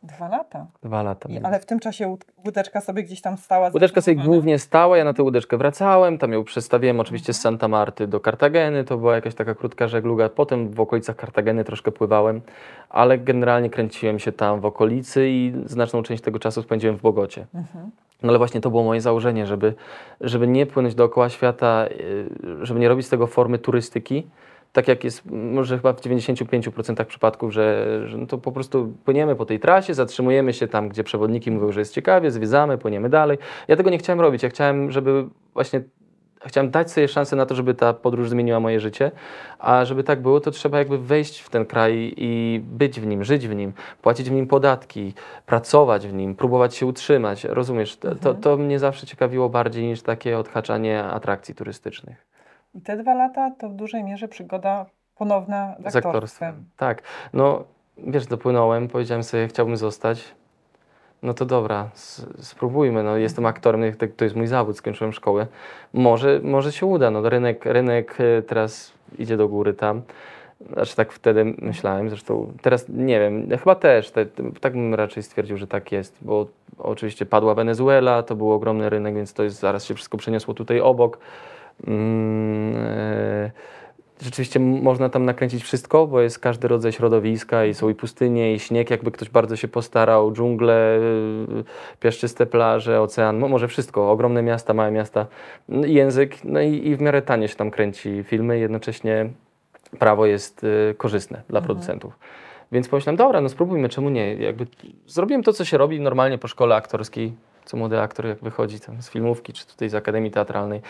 [0.02, 0.66] Dwa lata.
[0.82, 1.28] Dwa lata.
[1.28, 3.70] I, ale w tym czasie łód- łódeczka sobie gdzieś tam stała.
[3.74, 7.68] Łódeczka sobie głównie stała, ja na tę łódeczkę wracałem, tam ją przestawiłem oczywiście z Santa
[7.68, 12.40] Marty do Kartageny, to była jakaś taka krótka żegluga, potem w okolicach Kartageny troszkę pływałem,
[12.90, 17.46] ale generalnie kręciłem się tam w okolicy i znaczną część tego czasu spędziłem w Bogocie.
[17.54, 17.90] Mhm.
[18.22, 19.74] No ale właśnie to było moje założenie, żeby,
[20.20, 21.86] żeby nie płynąć dookoła świata,
[22.42, 24.26] yy, żeby nie robić z tego formy turystyki,
[24.72, 29.36] tak jak jest może chyba w 95% przypadków, że, że no to po prostu płyniemy
[29.36, 33.38] po tej trasie, zatrzymujemy się tam, gdzie przewodniki mówią, że jest ciekawie, zwiedzamy, płyniemy dalej.
[33.68, 35.24] Ja tego nie chciałem robić, ja chciałem, żeby
[35.54, 35.82] właśnie
[36.46, 39.10] chciałem dać sobie szansę na to, żeby ta podróż zmieniła moje życie,
[39.58, 43.24] a żeby tak było, to trzeba jakby wejść w ten kraj i być w nim,
[43.24, 45.14] żyć w nim, płacić w nim podatki,
[45.46, 47.44] pracować w nim, próbować się utrzymać.
[47.44, 52.35] Rozumiesz, to, to, to mnie zawsze ciekawiło bardziej niż takie odhaczanie atrakcji turystycznych.
[52.76, 56.64] I te dwa lata to w dużej mierze przygoda ponowna z Z aktorstwem.
[56.76, 57.02] Tak.
[57.32, 57.64] No,
[57.98, 60.34] wiesz, dopłynąłem, powiedziałem sobie, chciałbym zostać.
[61.22, 61.90] No to dobra,
[62.38, 63.02] spróbujmy.
[63.02, 63.82] No, jestem aktorem,
[64.16, 65.46] to- jest mój zawód, skończyłem szkołę.
[65.92, 67.10] Może, może się uda.
[67.10, 70.02] No, rynek, rynek e, teraz idzie do góry tam.
[70.72, 74.26] Znaczy tak wtedy myślałem, zresztą teraz nie wiem, chyba też, te,
[74.60, 76.46] tak bym raczej stwierdził, że tak jest, bo
[76.78, 80.80] oczywiście padła Wenezuela, to był ogromny rynek, więc to jest, zaraz się wszystko przeniosło tutaj
[80.80, 81.18] obok.
[81.86, 83.50] Mm, e,
[84.22, 88.58] Rzeczywiście można tam nakręcić wszystko, bo jest każdy rodzaj środowiska i są i pustynie, i
[88.58, 91.64] śnieg, jakby ktoś bardzo się postarał, dżungle, y,
[92.00, 95.26] piaszczyste plaże, ocean, mo- może wszystko, ogromne miasta, małe miasta,
[95.68, 99.30] no język, no i, i w miarę tanie się tam kręci filmy, jednocześnie
[99.98, 102.18] prawo jest y, korzystne dla producentów.
[102.72, 104.34] Więc pomyślałem, dobra, no spróbujmy, czemu nie?
[104.34, 104.66] Jakby
[105.06, 107.32] zrobiłem to, co się robi normalnie po szkole aktorskiej,
[107.66, 110.80] co młody aktor jak wychodzi tam z filmówki, czy tutaj z Akademii Teatralnej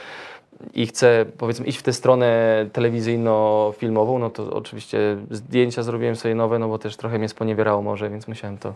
[0.74, 6.58] i chce powiedzmy iść w tę stronę telewizyjno-filmową, no to oczywiście zdjęcia zrobiłem sobie nowe,
[6.58, 8.74] no bo też trochę mnie sponiewierało może, więc musiałem to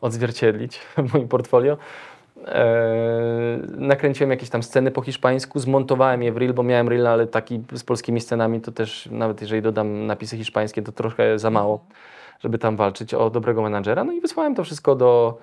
[0.00, 1.76] odzwierciedlić w moim portfolio.
[2.46, 7.26] Eee, nakręciłem jakieś tam sceny po hiszpańsku, zmontowałem je w reel, bo miałem reel, ale
[7.26, 11.84] taki z polskimi scenami to też, nawet jeżeli dodam napisy hiszpańskie, to trochę za mało,
[12.40, 14.04] żeby tam walczyć o dobrego menadżera.
[14.04, 15.38] No i wysłałem to wszystko do,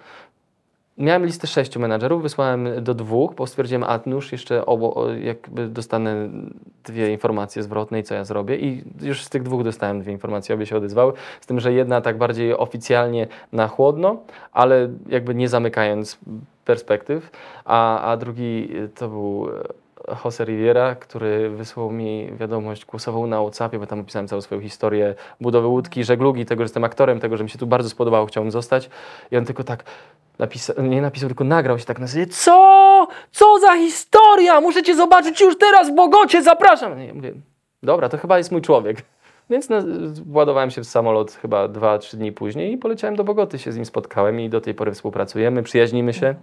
[0.97, 6.29] Miałem listę sześciu menadżerów, wysłałem do dwóch, bo stwierdziłem, a nuż jeszcze obo, jakby dostanę
[6.83, 8.57] dwie informacje zwrotne i co ja zrobię.
[8.57, 11.13] I już z tych dwóch dostałem dwie informacje, obie się odezwały.
[11.41, 14.17] Z tym, że jedna tak bardziej oficjalnie na chłodno,
[14.51, 16.19] ale jakby nie zamykając
[16.65, 17.31] perspektyw,
[17.65, 19.49] a, a drugi to był
[20.23, 25.15] Jose Riviera, który wysłał mi wiadomość głosową na WhatsAppie, bo tam opisałem całą swoją historię
[25.41, 28.51] budowy łódki, żeglugi, tego, że jestem aktorem, tego, że mi się tu bardzo spodobało, chciałbym
[28.51, 28.89] zostać.
[29.31, 29.83] I on tylko tak
[30.39, 33.07] napisał, nie napisał, tylko nagrał się tak na zasadzie, co?
[33.31, 34.61] Co za historia?
[34.61, 37.01] Muszę cię zobaczyć już teraz w Bogocie, zapraszam.
[37.01, 37.33] I ja mówię,
[37.83, 38.97] dobra, to chyba jest mój człowiek.
[39.49, 39.83] Więc na,
[40.25, 43.75] władowałem się w samolot chyba dwa, trzy dni później i poleciałem do Bogoty, się z
[43.75, 46.35] nim spotkałem i do tej pory współpracujemy, przyjaźnimy się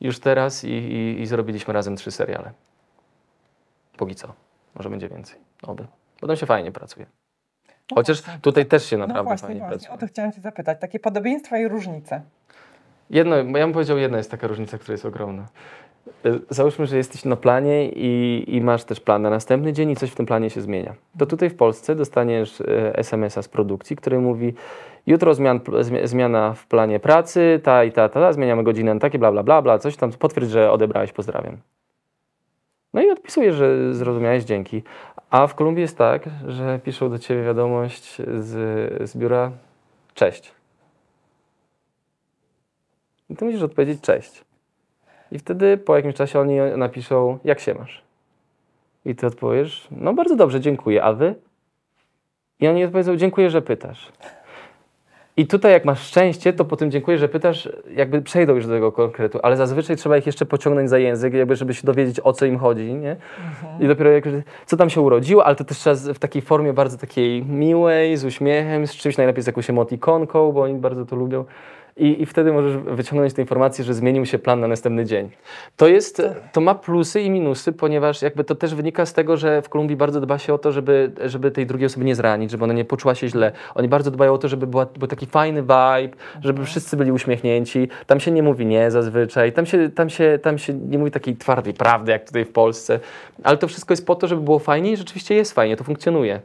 [0.00, 2.52] już teraz i, i, i zrobiliśmy razem trzy seriale.
[4.00, 4.28] Póki co.
[4.74, 5.38] Może będzie więcej.
[5.62, 5.86] Oby.
[6.20, 7.06] Potem się fajnie pracuje.
[7.90, 8.40] No Chociaż właśnie.
[8.42, 9.94] tutaj też się No naprawdę właśnie, fajnie właśnie, pracuje.
[9.94, 10.80] o to chciałam Cię zapytać.
[10.80, 12.22] Takie podobieństwa i różnice.
[13.10, 15.46] Jedno, bo ja bym powiedział, jedna jest taka różnica, która jest ogromna.
[16.26, 19.96] Y, Załóżmy, że jesteś na planie i, i masz też plan na następny dzień i
[19.96, 20.94] coś w tym planie się zmienia.
[21.18, 24.54] To tutaj w Polsce dostaniesz e, SMS-a z produkcji, który mówi
[25.06, 29.18] jutro zmian, zmi- zmiana w planie pracy, ta i ta, ta, ta, zmieniamy godzinę takie,
[29.18, 31.56] bla, bla, bla, bla, coś tam, potwierdź, że odebrałeś, pozdrawiam.
[32.94, 34.82] No i odpisujesz, że zrozumiałeś, dzięki.
[35.30, 39.52] A w Kolumbii jest tak, że piszą do ciebie wiadomość z, z biura,
[40.14, 40.52] cześć.
[43.30, 44.44] I ty musisz odpowiedzieć cześć.
[45.32, 48.02] I wtedy po jakimś czasie oni napiszą, jak się masz?
[49.04, 51.34] I ty odpowiesz, no bardzo dobrze, dziękuję, a wy?
[52.60, 54.12] I oni odpowiedzą, dziękuję, że pytasz.
[55.36, 58.72] I tutaj jak masz szczęście, to po tym dziękuję, że pytasz, jakby przejdą już do
[58.72, 62.32] tego konkretu, ale zazwyczaj trzeba ich jeszcze pociągnąć za język, jakby żeby się dowiedzieć, o
[62.32, 63.16] co im chodzi, nie?
[63.80, 64.24] I dopiero jak,
[64.66, 68.24] co tam się urodziło, ale to też trzeba w takiej formie bardzo takiej miłej, z
[68.24, 71.44] uśmiechem, z czymś najlepiej z jakąś emotikonką, bo oni bardzo to lubią.
[71.96, 75.30] I, I wtedy możesz wyciągnąć tę informację, że zmienił się plan na następny dzień.
[75.76, 76.22] To jest,
[76.52, 79.96] to ma plusy i minusy, ponieważ jakby to też wynika z tego, że w Kolumbii
[79.96, 82.84] bardzo dba się o to, żeby, żeby tej drugiej osoby nie zranić, żeby ona nie
[82.84, 83.52] poczuła się źle.
[83.74, 87.88] Oni bardzo dbają o to, żeby była, był taki fajny vibe, żeby wszyscy byli uśmiechnięci.
[88.06, 91.36] Tam się nie mówi nie zazwyczaj, tam się, tam się, tam się nie mówi takiej
[91.36, 93.00] twardej prawdy, jak tutaj w Polsce.
[93.42, 96.40] Ale to wszystko jest po to, żeby było fajnie i rzeczywiście jest fajnie, to funkcjonuje.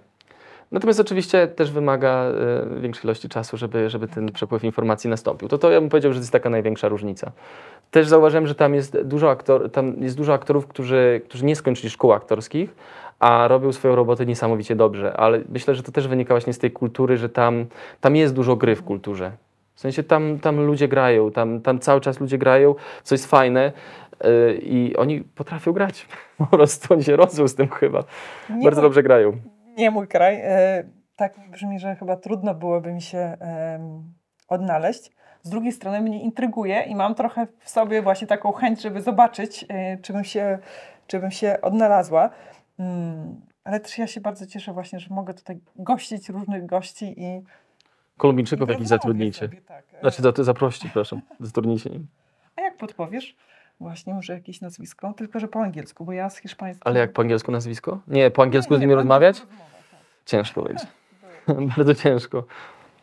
[0.72, 5.48] Natomiast oczywiście też wymaga e, większej ilości czasu, żeby, żeby ten przepływ informacji nastąpił.
[5.48, 7.32] To to ja bym powiedział, że to jest taka największa różnica.
[7.92, 11.90] Też zauważyłem, że tam jest dużo, aktor, tam jest dużo aktorów, którzy, którzy nie skończyli
[11.90, 12.76] szkół aktorskich,
[13.20, 15.18] a robią swoją robotę niesamowicie dobrze.
[15.18, 17.66] Ale myślę, że to też wynika właśnie z tej kultury, że tam,
[18.02, 19.32] tam jest dużo gry w kulturze.
[19.76, 23.72] W sensie tam, tam ludzie grają, tam, tam cały czas ludzie grają, co jest fajne.
[24.20, 26.08] e, I oni potrafią grać.
[26.38, 28.04] Po prostu oni się rodzą z tym chyba.
[28.50, 29.38] Nie Bardzo dobrze grają.
[29.78, 30.42] Nie mój kraj.
[30.44, 30.84] E,
[31.16, 33.38] tak brzmi, że chyba trudno byłoby mi się
[34.48, 35.12] odnaleźć.
[35.42, 39.66] Z drugiej strony mnie intryguje i mam trochę w sobie właśnie taką chęć, żeby zobaczyć,
[39.70, 40.60] e, czy bym się,
[41.08, 42.30] czy bym się odnalazła.
[42.80, 47.42] Mm, ale też ja się bardzo cieszę właśnie, że mogę tutaj gościć różnych gości i...
[48.18, 49.40] Kolumbijczyków i jakich rozmawiać zatrudnicie.
[49.40, 49.86] sobie, tak.
[50.02, 51.20] Znaczy, zaproście, proszę.
[51.40, 52.08] Zatrudnijcie nim.
[52.56, 53.36] A jak podpowiesz?
[53.80, 56.82] Właśnie może jakieś nazwisko, tylko że po angielsku, bo ja z hiszpańskim...
[56.86, 58.00] Ale jak po angielsku nazwisko?
[58.08, 59.40] Nie, po angielsku Nie, z nie, nimi po rozmawiać?
[59.40, 60.00] rozmowa, tak.
[60.26, 60.86] Ciężko będzie.
[61.78, 62.44] Bardzo ciężko.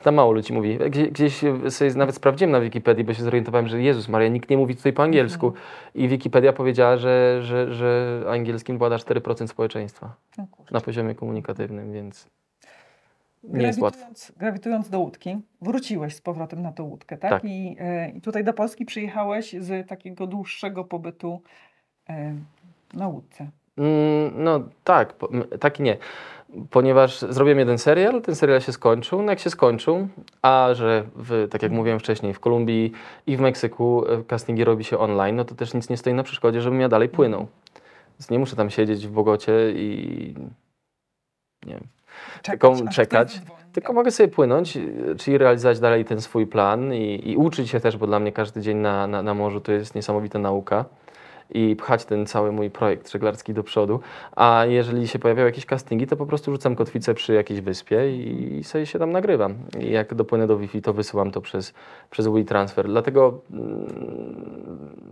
[0.03, 0.79] Tam mało ludzi mówi.
[0.91, 4.57] Gdzie- Gdzieś sobie nawet sprawdziłem na Wikipedii, bo się zorientowałem, że Jezus Maria, nikt nie
[4.57, 5.47] mówi tutaj po angielsku.
[5.47, 5.65] Mhm.
[5.95, 12.27] I Wikipedia powiedziała, że, że, że angielskim włada 4% społeczeństwa No na poziomie komunikatywnym, więc
[13.45, 14.07] nie jest łatwo.
[14.37, 17.31] Grawitując, do łódki, wróciłeś z powrotem na tą łódkę, tak?
[17.31, 17.45] Tak.
[17.45, 21.43] I, e, I tutaj do Polski przyjechałeś z takiego dłuższego pobytu
[22.09, 22.35] e,
[22.95, 23.51] na łódce.
[23.79, 25.15] Mm, No tak,
[25.61, 25.97] tak i nie.
[26.71, 30.09] Ponieważ zrobiłem jeden serial, ten serial się skończył, no jak się skończył,
[30.43, 32.93] a że w, tak jak mówiłem wcześniej, w Kolumbii
[33.27, 36.23] i w Meksyku e, castingi robi się online, no to też nic nie stoi na
[36.23, 37.47] przeszkodzie, żebym ja dalej płynął.
[38.19, 40.35] Więc nie muszę tam siedzieć w Bogocie i
[41.67, 41.85] nie wiem,
[42.43, 43.41] Tylko aż ktoś czekać,
[43.73, 43.97] tylko tak.
[43.97, 44.79] mogę sobie płynąć,
[45.19, 48.61] czyli realizować dalej ten swój plan i, i uczyć się też, bo dla mnie każdy
[48.61, 50.85] dzień na, na, na morzu to jest niesamowita nauka
[51.55, 54.01] i pchać ten cały mój projekt żeglarski do przodu.
[54.37, 58.65] A jeżeli się pojawiają jakieś castingi, to po prostu rzucam kotwicę przy jakiejś wyspie i,
[58.65, 59.55] sobie się tam nagrywam.
[59.81, 61.75] I jak dopłynę do Wi-Fi, to wysyłam to przez,
[62.11, 62.87] przez WeTransfer.
[62.87, 63.87] Dlatego, mm,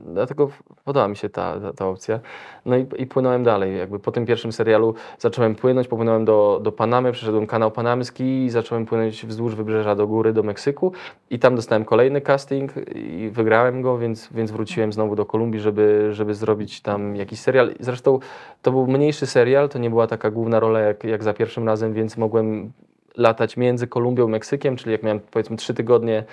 [0.07, 0.51] dlatego
[0.85, 2.21] podoba mi się ta, ta, ta opcja.
[2.67, 3.79] No i, i płynąłem dalej.
[3.79, 8.51] Jakby po tym pierwszym serialu zacząłem płynąć, popłynąłem do, do Panamy, przeszedłem kanał panamski i
[8.51, 10.93] zacząłem płynąć wzdłuż wybrzeża do góry, do Meksyku
[11.31, 16.09] i tam dostałem kolejny casting i wygrałem go, więc, więc wróciłem znowu do Kolumbii, żeby,
[16.13, 17.75] żeby zrobić tam jakiś serial.
[17.81, 18.19] Zresztą
[18.63, 21.93] to był mniejszy serial, to nie była taka główna rola jak, jak za pierwszym razem,
[21.93, 22.73] więc mogłem
[23.17, 26.25] latać między Kolumbią i Meksykiem, czyli jak miałem powiedzmy trzy tygodnie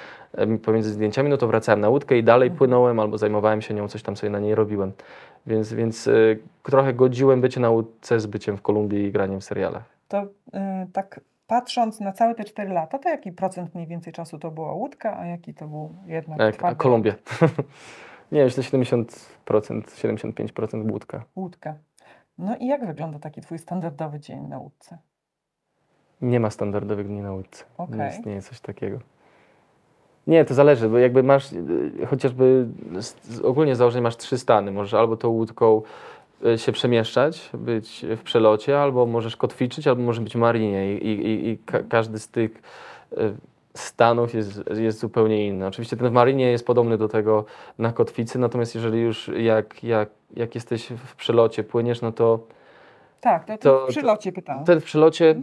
[0.63, 4.03] pomiędzy zdjęciami, no to wracałem na łódkę i dalej płynąłem albo zajmowałem się nią, coś
[4.03, 4.91] tam sobie na niej robiłem.
[5.47, 9.43] Więc, więc y, trochę godziłem bycie na łódce z byciem w Kolumbii i graniem w
[9.43, 9.83] serialach.
[10.07, 14.39] To e, tak patrząc na całe te 4 lata, to jaki procent mniej więcej czasu
[14.39, 17.13] to była łódka, a jaki to był jednak twardy Kolumbia.
[18.31, 19.05] Nie myślę 70%,
[19.45, 21.23] 75% łódka.
[21.35, 21.75] łódka.
[22.37, 24.97] No i jak wygląda taki twój standardowy dzień na łódce?
[26.21, 27.63] Nie ma standardowych dni na łódce.
[27.79, 28.09] Nie Okej.
[28.11, 28.99] istnieje coś takiego.
[30.27, 32.67] Nie, to zależy, bo jakby masz y, chociażby
[32.99, 34.71] z, ogólnie z założenia masz trzy stany.
[34.71, 35.81] Możesz albo tą łódką
[36.45, 41.07] y, się przemieszczać, być w przelocie, albo możesz kotwiczyć, albo może być w marinie i,
[41.07, 42.61] i, i- i ka każdy z tych
[43.11, 43.33] y,
[43.79, 45.67] stanów jest, jest zupełnie inny.
[45.67, 47.45] Oczywiście ten w marinie jest podobny do tego
[47.79, 52.39] na kotwicy, natomiast jeżeli już jak, jak, jak jesteś w przelocie, płyniesz, no to
[53.21, 54.65] Tak, to, To- to w przylocie pytałam.
[54.65, 55.35] ten w przelocie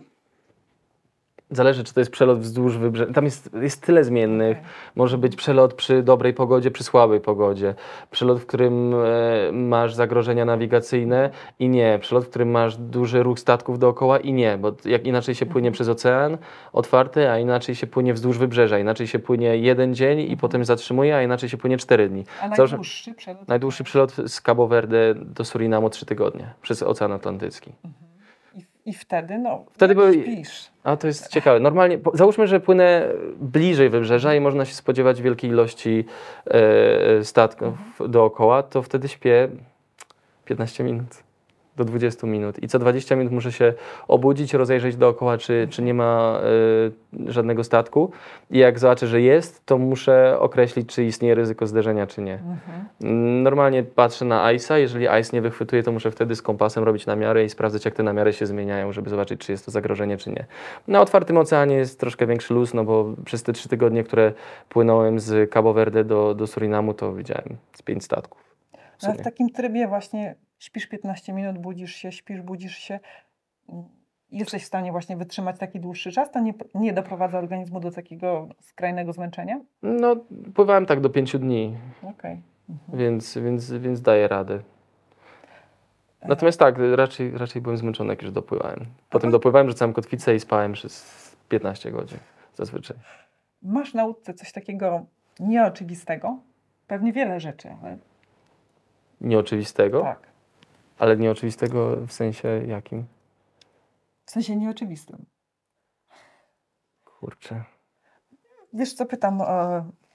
[1.56, 3.12] zależy, czy to jest przelot wzdłuż wybrzeża.
[3.12, 4.58] Tam jest, jest tyle zmiennych.
[4.58, 4.70] Okej.
[4.94, 7.74] Może być przelot przy dobrej pogodzie, przy słabej pogodzie.
[8.10, 11.98] Przelot, w którym e, masz zagrożenia nawigacyjne i nie.
[12.00, 15.72] Przelot, w którym masz duży ruch statków dookoła i nie, bo jak inaczej się płynie
[15.72, 16.38] przez ocean
[16.72, 18.78] otwarty, a inaczej się płynie wzdłuż wybrzeża.
[18.78, 22.24] Inaczej się płynie jeden dzień i potem zatrzymuje, a inaczej się płynie cztery dni.
[22.42, 23.48] A najdłuższy przelot?
[23.48, 27.72] Najdłuższy przelot z Cabo Verde do Surinamu trzy tygodnie przez Ocean Atlantycki.
[27.84, 28.13] I,
[28.86, 30.70] I wtedy, no, Wtedy śpisz?
[30.84, 31.60] A to jest ciekawe.
[31.60, 36.04] Normalnie, po- załóżmy, że płynę bliżej wybrzeża i można się spodziewać wielkiej ilości
[36.46, 37.74] e, statków
[38.08, 39.48] dookoła, to wtedy śpię
[40.44, 41.06] 15 minut.
[41.76, 42.62] Do 20 minut.
[42.62, 43.74] I co 20 minut muszę się
[44.08, 46.40] obudzić, rozejrzeć dookoła, czy, czy nie ma
[47.28, 48.10] y, żadnego statku.
[48.50, 52.34] I jak zobaczę, że jest, to muszę określić, czy istnieje ryzyko zderzenia, czy nie.
[52.34, 52.84] Mhm.
[53.42, 57.44] Normalnie patrzę na ICE, jeżeli ICE nie wychwytuje, to muszę wtedy z kompasem robić namiary
[57.44, 60.46] i sprawdzać, jak te namiary się zmieniają, żeby zobaczyć, czy jest to zagrożenie, czy nie.
[60.88, 64.32] Na otwartym oceanie jest troszkę większy luz, no bo przez te trzy tygodnie, które
[64.68, 68.40] płynąłem z Cabo Verde do, do Surinamu, to widziałem z pięć statków.
[68.72, 69.22] w Ale sumie.
[69.22, 70.34] w takim trybie właśnie
[70.64, 73.00] śpisz 15 minut, budzisz się, śpisz, budzisz się.
[74.30, 76.30] Jesteś w stanie właśnie wytrzymać taki dłuższy czas?
[76.30, 79.60] To nie, nie doprowadza organizmu do takiego skrajnego zmęczenia?
[79.82, 80.16] No,
[80.54, 82.42] pływałem tak do pięciu dni, Okej.
[82.88, 84.62] więc, więc, więc daję radę.
[86.28, 88.86] Natomiast tak, raczej, raczej byłem zmęczony, jak już dopływałem.
[89.10, 92.18] Potem dopływałem, rzucałem kotwicę i spałem przez 15 godzin
[92.54, 92.96] zazwyczaj.
[93.62, 95.06] Masz na łódce coś takiego
[95.40, 96.38] nieoczywistego?
[96.86, 97.98] Pewnie wiele rzeczy, ale
[99.20, 100.33] Nieoczywistego, tak.
[100.98, 103.06] Ale nieoczywistego w sensie jakim?
[104.24, 105.26] W sensie nieoczywistym.
[107.04, 107.64] Kurczę.
[108.72, 109.44] Wiesz co, pytam, e,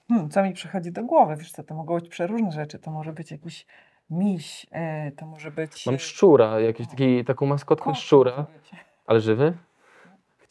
[0.08, 1.36] hmm, co mi przychodzi do głowy?
[1.36, 2.78] Wiesz co, to mogą być przeróżne rzeczy.
[2.78, 3.66] To może być jakiś
[4.10, 5.86] miś, e, to może być...
[5.86, 8.46] Mam szczura, jakiś taki, taką maskotkę kot szczura.
[9.06, 9.56] Ale żywy?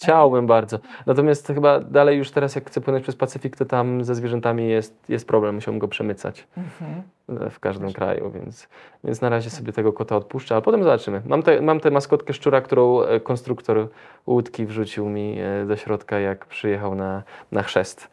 [0.04, 0.80] Chciałbym bardzo.
[1.06, 5.10] Natomiast chyba dalej już teraz, jak chcę płynąć przez Pacyfik, to tam ze zwierzętami jest,
[5.10, 5.56] jest problem.
[5.56, 7.02] Musiałbym go przemycać Mhm.
[7.48, 8.68] e, w każdym kraju, więc,
[9.04, 11.22] więc na razie sobie tego kota odpuszczę, a potem zobaczymy.
[11.26, 13.88] Mam, te, mam tę maskotkę szczura, którą e, konstruktor
[14.28, 18.08] łódki wrzucił mi e, do środka, jak przyjechał na, na chrzest.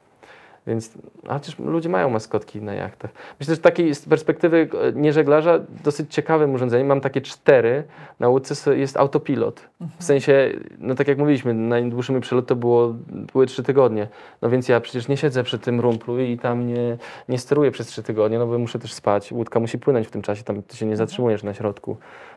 [0.67, 0.93] Więc,
[1.29, 3.11] a chociaż ludzie mają maskotki na jachtach.
[3.41, 7.85] Myślę, że takiej z perspektywy e, nieżeglarza dosyć ciekawym urządzeniem, mam takie cztery,
[8.21, 9.69] na łódce jest autopilot.
[9.99, 12.95] W sensie, no tak jak mówiliśmy, najdłuższy mój przelot to było,
[13.33, 14.09] były trzy tygodnie.
[14.43, 16.97] No więc ja przecież nie siedzę przy tym rumplu i tam nie,
[17.29, 19.33] nie steruję przez trzy tygodnie, no bo muszę też spać.
[19.33, 21.97] Łódka musi płynąć w tym czasie, tam ty się nie zatrzymujesz na środku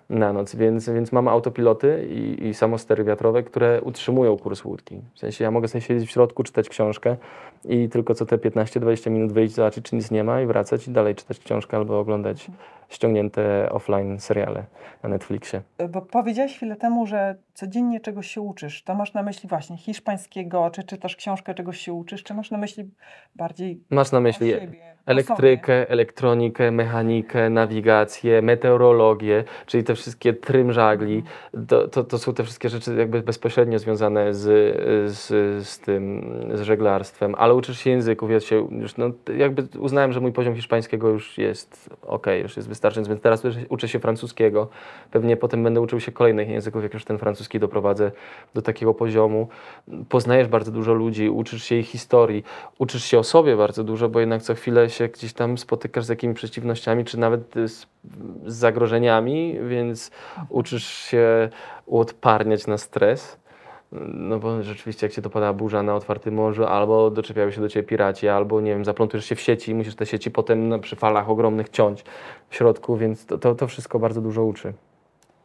[0.09, 5.01] na noc, więc, więc mamy autopiloty i, i samostery wiatrowe, które utrzymują kurs łódki.
[5.13, 7.17] W sensie ja mogę sobie siedzieć w środku, czytać książkę
[7.65, 10.91] i tylko co te 15-20 minut wyjść, zobaczyć, czy nic nie ma i wracać i
[10.91, 12.47] dalej czytać książkę albo oglądać
[12.89, 14.63] ściągnięte offline seriale
[15.03, 15.61] na Netflixie.
[15.89, 18.83] Bo powiedziałeś chwilę temu, że codziennie czegoś się uczysz.
[18.83, 22.57] To masz na myśli właśnie hiszpańskiego, czy czytasz książkę, czegoś się uczysz, czy masz na
[22.57, 22.89] myśli
[23.35, 24.53] bardziej Masz na myśli
[25.09, 31.23] elektrykę, elektronikę, mechanikę, nawigację, meteorologię, czyli te wszystkie trym żagli.
[31.67, 34.41] To, to, to są te wszystkie rzeczy jakby bezpośrednio związane z,
[35.11, 35.27] z,
[35.67, 38.31] z tym, z żeglarstwem, ale uczysz się języków.
[38.31, 42.69] Ja się już, no, jakby uznałem, że mój poziom hiszpańskiego już jest ok, już jest
[42.69, 44.67] wystarczający, więc teraz uczę- uczę się francuskiego.
[45.11, 48.11] Pewnie potem będę uczył się kolejnych języków, jak już ten francuski doprowadzę
[48.53, 49.47] do takiego poziomu.
[50.09, 52.43] Poznajesz bardzo dużo ludzi, uczysz się ich historii,
[52.77, 56.09] uczysz się o sobie bardzo dużo, bo jednak co chwilę się gdzieś tam spotykasz z
[56.09, 57.87] jakimiś przeciwnościami, czy nawet y, z,
[58.45, 60.11] z zagrożeniami, więc
[60.49, 61.49] uczysz się
[61.85, 63.37] uodparniać na stres.
[64.13, 67.87] No bo rzeczywiście jak się dopada burza na otwartym morzu, albo doczepiają się do ciebie
[67.87, 70.95] piraci, albo nie wiem, zaplątujesz się w sieci i musisz te sieci potem no, przy
[70.95, 72.03] falach ogromnych ciąć
[72.49, 74.73] w środku, więc to, to, to wszystko bardzo dużo uczy.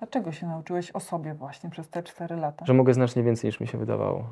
[0.01, 2.67] A czego się nauczyłeś o sobie właśnie przez te cztery lata?
[2.67, 4.25] Że mogę znacznie więcej niż mi się wydawało.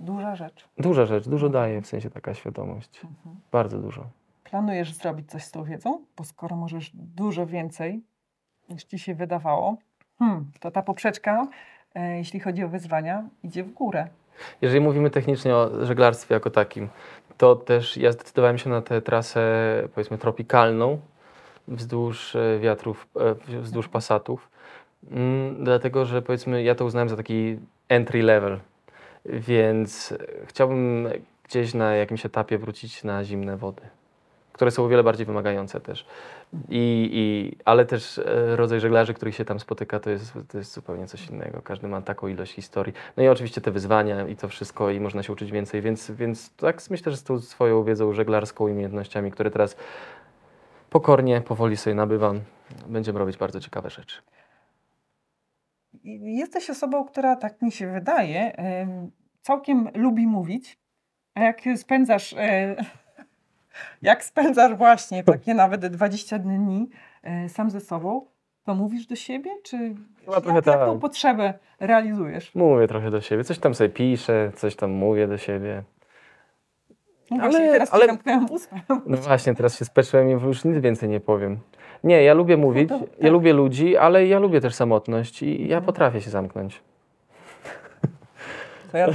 [0.00, 0.68] Duża rzecz.
[0.78, 3.00] Duża rzecz, dużo daje w sensie taka świadomość.
[3.04, 3.36] Mhm.
[3.52, 4.04] Bardzo dużo.
[4.44, 6.04] Planujesz zrobić coś z tą wiedzą?
[6.16, 8.02] Bo skoro możesz dużo więcej
[8.68, 9.76] niż ci się wydawało,
[10.18, 11.46] hmm, to ta poprzeczka,
[11.94, 14.08] e, jeśli chodzi o wyzwania, idzie w górę.
[14.62, 16.88] Jeżeli mówimy technicznie o żeglarstwie jako takim,
[17.36, 19.42] to też ja zdecydowałem się na tę trasę,
[19.94, 21.00] powiedzmy, tropikalną,
[21.68, 23.06] wzdłuż e, wiatrów,
[23.50, 24.50] e, wzdłuż pasatów,
[25.10, 28.60] mm, dlatego że powiedzmy, ja to uznałem za taki entry level,
[29.28, 30.14] więc
[30.46, 31.08] chciałbym
[31.48, 33.82] gdzieś na jakimś etapie wrócić na zimne wody,
[34.52, 36.06] które są o wiele bardziej wymagające też.
[36.68, 40.72] I, i, ale też e, rodzaj żeglarzy, których się tam spotyka, to jest, to jest
[40.72, 41.62] zupełnie coś innego.
[41.62, 42.94] Każdy ma taką ilość historii.
[43.16, 46.50] No i oczywiście te wyzwania i to wszystko, i można się uczyć więcej, więc, więc
[46.56, 49.76] tak myślę, że z tą swoją wiedzą żeglarską, i umiejętnościami, które teraz
[50.90, 52.40] pokornie, powoli sobie nabywam,
[52.86, 54.22] będziemy robić bardzo ciekawe rzeczy.
[56.22, 60.78] Jesteś osobą, która, tak mi się wydaje, em, całkiem lubi mówić,
[61.34, 62.76] a jak spędzasz, e,
[64.02, 66.88] jak spędzasz właśnie takie nawet 20 dni
[67.22, 68.26] e, sam ze sobą,
[68.64, 70.98] to mówisz do siebie, czy Chyba jak, jak tą tak.
[71.00, 72.54] potrzebę realizujesz?
[72.54, 75.82] Mówię trochę do siebie, coś tam sobie piszę, coś tam mówię do siebie.
[77.30, 78.12] No Ale- właśnie, teraz ale- ale...
[78.12, 78.48] zamknęłam.
[79.06, 81.58] No właśnie, teraz się speszyłem i już nic więcej nie powiem.
[82.04, 83.32] Nie, ja lubię mówić, to- ja tak.
[83.32, 86.82] lubię ludzi, ale ja lubię też samotność i ja potrafię się zamknąć.
[88.92, 89.08] to ja.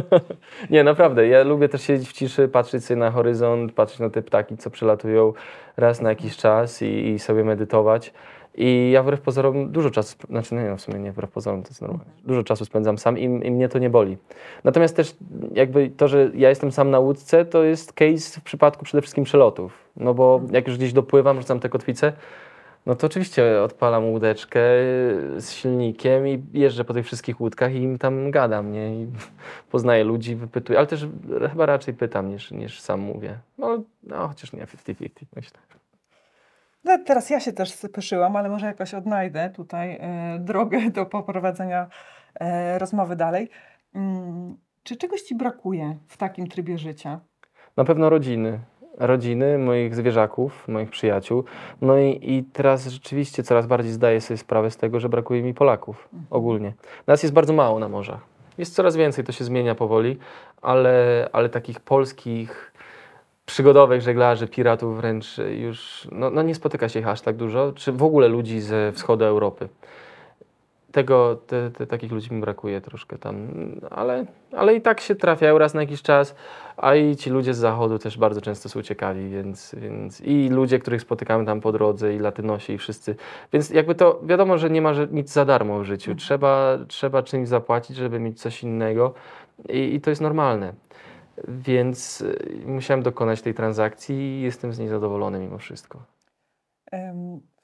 [0.70, 1.28] Nie, naprawdę.
[1.28, 4.70] Ja lubię też siedzieć w ciszy, patrzeć sobie na horyzont, patrzeć na te ptaki, co
[4.70, 5.32] przylatują
[5.76, 8.12] raz na jakiś czas i, i sobie medytować.
[8.60, 11.68] I ja wbrew pozorom dużo czasu, znaczy nie, no w sumie nie wbrew pozorom, to
[11.68, 12.12] jest normalne.
[12.24, 14.16] Dużo czasu spędzam sam i, i mnie to nie boli.
[14.64, 15.16] Natomiast też
[15.54, 19.24] jakby to, że ja jestem sam na łódce, to jest case w przypadku przede wszystkim
[19.24, 19.88] przelotów.
[19.96, 22.12] No bo jak już gdzieś dopływam, rzucam te kotwice,
[22.86, 24.60] no to oczywiście odpalam łódeczkę
[25.36, 29.02] z silnikiem i jeżdżę po tych wszystkich łódkach i im tam gadam, nie?
[29.02, 29.06] I
[29.72, 31.06] poznaję ludzi, wypytuję, ale też
[31.50, 33.38] chyba raczej pytam niż, niż sam mówię.
[33.58, 35.58] No, no chociaż nie, 50-50 myślę.
[36.88, 41.86] No, teraz ja się też speszyłam, ale może jakoś odnajdę tutaj e, drogę do poprowadzenia
[42.40, 43.50] e, rozmowy dalej.
[43.94, 47.20] Mm, czy czegoś Ci brakuje w takim trybie życia?
[47.76, 48.58] Na pewno rodziny.
[48.98, 51.44] Rodziny, moich zwierzaków, moich przyjaciół.
[51.80, 55.54] No i, i teraz rzeczywiście coraz bardziej zdaję sobie sprawę z tego, że brakuje mi
[55.54, 56.72] Polaków ogólnie.
[57.06, 58.20] Nas jest bardzo mało na morzach.
[58.58, 60.18] Jest coraz więcej, to się zmienia powoli,
[60.62, 62.72] ale, ale takich polskich
[63.48, 67.92] przygodowych żeglarzy, piratów wręcz już no, no nie spotyka się ich aż tak dużo, czy
[67.92, 69.68] w ogóle ludzi ze wschodu Europy.
[70.92, 73.48] Tego, te, te, takich ludzi mi brakuje troszkę tam,
[73.90, 74.26] ale,
[74.56, 76.34] ale i tak się trafiają raz na jakiś czas,
[76.76, 80.78] a i ci ludzie z zachodu też bardzo często są ciekawi, więc, więc i ludzie,
[80.78, 83.16] których spotykamy tam po drodze, i latynosi, i wszyscy.
[83.52, 86.14] Więc jakby to wiadomo, że nie ma nic za darmo w życiu.
[86.14, 89.14] Trzeba, trzeba czymś zapłacić, żeby mieć coś innego
[89.68, 90.72] i, i to jest normalne.
[91.48, 96.02] Więc y, musiałem dokonać tej transakcji i jestem z niej zadowolony mimo wszystko.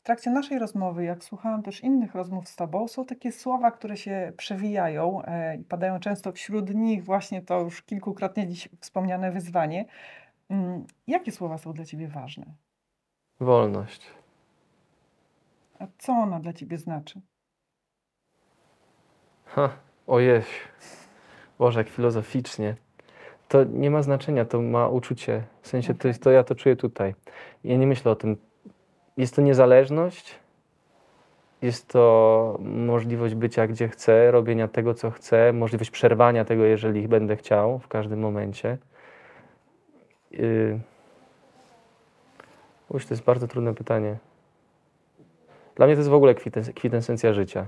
[0.04, 3.96] W trakcie naszej rozmowy, jak słuchałam też innych rozmów z Tobą, są takie słowa, które
[3.96, 9.84] się przewijają e, i padają często wśród nich właśnie to już kilkukrotnie dziś wspomniane wyzwanie.
[10.48, 12.46] Mm, Jakie słowa są dla Ciebie ważne?
[13.40, 14.06] Wolność.
[15.78, 17.20] A co ona dla Ciebie znaczy?
[19.44, 19.70] Ha,
[20.06, 20.42] ojej.
[21.58, 22.76] Boże, jak filozoficznie.
[23.48, 25.42] To nie ma znaczenia, to ma uczucie.
[25.62, 27.14] W sensie to, jest, to ja to czuję tutaj.
[27.64, 28.36] Ja nie myślę o tym.
[29.16, 30.34] Jest to niezależność,
[31.62, 37.36] jest to możliwość bycia gdzie chcę, robienia tego, co chcę, możliwość przerwania tego, jeżeli będę
[37.36, 38.78] chciał w każdym momencie.
[40.30, 40.80] Yy...
[42.88, 44.16] Uż, to jest bardzo trudne pytanie.
[45.74, 47.66] Dla mnie to jest w ogóle kwitens- kwintesencja życia.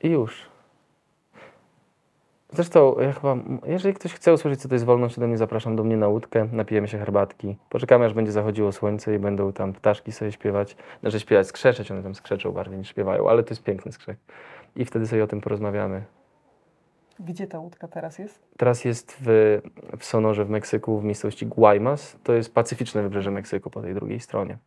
[0.00, 0.55] I już.
[2.52, 3.36] Zresztą, ja chyba,
[3.66, 6.48] jeżeli ktoś chce usłyszeć, co to jest wolność, ode mnie zapraszam do mnie na łódkę,
[6.52, 11.20] napijemy się herbatki, poczekamy, aż będzie zachodziło słońce i będą tam ptaszki sobie śpiewać, znaczy
[11.20, 14.18] śpiewać, skrzeczeć, one tam skrzeczą bardziej niż śpiewają, ale to jest piękny skrzek.
[14.76, 16.04] I wtedy sobie o tym porozmawiamy.
[17.20, 18.42] Gdzie ta łódka teraz jest?
[18.56, 19.60] Teraz jest w,
[19.98, 22.16] w Sonorze w Meksyku, w miejscowości Guaymas.
[22.22, 24.58] To jest pacyficzne wybrzeże Meksyku po tej drugiej stronie.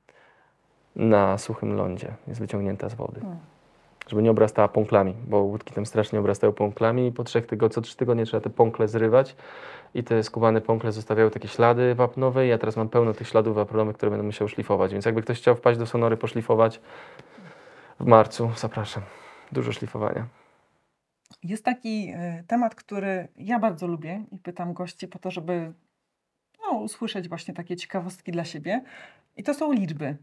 [0.96, 2.14] Na suchym lądzie.
[2.28, 3.22] Jest wyciągnięta z wody.
[3.22, 3.40] Hmm.
[4.10, 7.82] Żeby nie obrastała pąklami, bo łódki tam strasznie obrastają pąklami i po trzech tygodniach, co
[7.82, 9.36] trzy tygodnie trzeba te pąkle zrywać
[9.94, 13.96] i te skubane pąkle zostawiają takie ślady wapnowe ja teraz mam pełno tych śladów wapnowych,
[13.96, 14.92] które będę musiał szlifować.
[14.92, 16.82] Więc jakby ktoś chciał wpaść do Sonory, poszlifować
[18.00, 19.04] w marcu, zapraszam.
[19.52, 20.28] Dużo szlifowania.
[21.44, 25.74] Jest taki e, temat, który ja bardzo lubię i pytam gości po to, żeby
[26.62, 28.84] no, usłyszeć właśnie takie ciekawostki dla siebie.
[29.38, 30.18] I to są liczby.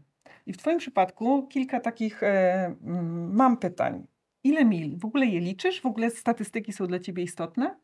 [0.45, 4.07] I w Twoim przypadku kilka takich e, mm, mam pytań.
[4.43, 4.97] Ile mil?
[4.97, 5.81] W ogóle je liczysz?
[5.81, 7.75] W ogóle statystyki są dla Ciebie istotne?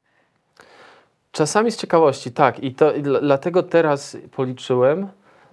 [1.32, 2.64] Czasami z ciekawości, tak.
[2.64, 5.08] I to i dla- dlatego teraz policzyłem,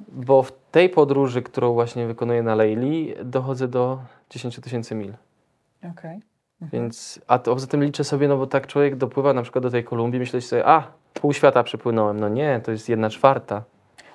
[0.08, 3.98] bo w tej podróży, którą właśnie wykonuję na Leili, dochodzę do
[4.30, 5.14] 10 tysięcy mil.
[5.90, 6.20] Okej.
[6.72, 9.70] Więc, a to, poza tym liczę sobie, no bo tak człowiek dopływa na przykład do
[9.70, 12.20] tej Kolumbii, myśleć sobie, a, pół świata przepłynąłem.
[12.20, 13.62] No nie, to jest jedna czwarta.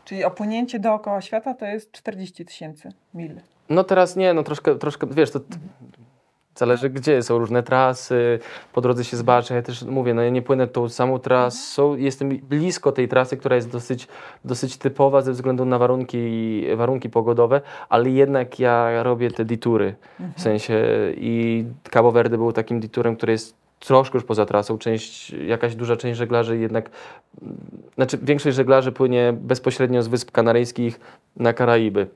[0.06, 3.32] Czyli opłynięcie dookoła świata to jest 40 tysięcy mil.
[3.70, 5.58] No teraz nie, no troszkę, troszkę wiesz, to t-
[6.56, 8.40] zależy gdzie, są różne trasy,
[8.74, 12.30] po drodze się zbaczy, ja też mówię, no ja nie płynę tą samą trasą, jestem
[12.30, 14.08] blisko tej trasy, która jest dosyć,
[14.46, 19.96] dosyć typowa ze względu na warunki, warunki pogodowe, ale jednak ja robię te ditury,
[20.38, 20.84] w sensie
[21.18, 25.96] i Cabo Verde był takim diturem, który jest troszkę już poza trasą, część, jakaś duża
[25.96, 26.90] część żeglarzy jednak,
[27.96, 31.00] znaczy większość żeglarzy płynie bezpośrednio z Wysp Kanaryjskich
[31.36, 32.08] na Karaiby.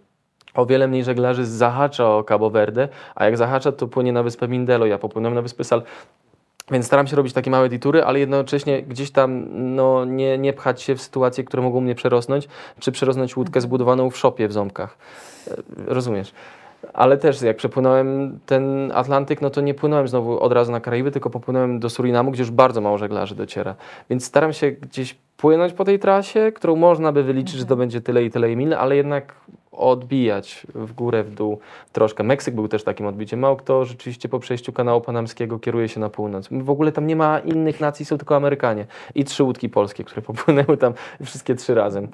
[0.53, 4.47] O wiele mniej żeglarzy zahacza o Cabo Verde, a jak zahacza, to płynie na wyspę
[4.47, 4.85] Mindelo.
[4.85, 5.83] Ja popłynąłem na wyspę Sal.
[6.71, 9.45] Więc staram się robić takie małe ditury, ale jednocześnie gdzieś tam
[9.75, 12.47] no, nie, nie pchać się w sytuacje, które mogą mnie przerosnąć,
[12.79, 14.97] czy przerosnąć łódkę zbudowaną w szopie w ząbkach.
[15.47, 15.53] E,
[15.85, 16.31] Rozumiesz?
[16.99, 21.11] Ale też jak przepłynąłem ten Atlantyk, no to nie płynąłem znowu od razu na Karaiby,
[21.11, 23.75] tylko popłynąłem do Surinamu, gdzie już bardzo mało żeglarzy dociera.
[24.09, 28.01] Więc staram się gdzieś płynąć po tej trasie, którą można by wyliczyć, że to będzie
[28.01, 29.35] tyle i tyle mil, ale jednak
[29.71, 31.59] odbijać w górę, w dół
[31.93, 32.23] troszkę.
[32.23, 33.39] Meksyk był też takim odbiciem.
[33.39, 36.47] Mało kto rzeczywiście po przejściu kanału panamskiego kieruje się na północ.
[36.51, 38.85] W ogóle tam nie ma innych nacji, są tylko Amerykanie.
[39.15, 40.93] I trzy łódki polskie, które popłynęły tam
[41.23, 42.07] wszystkie trzy razem.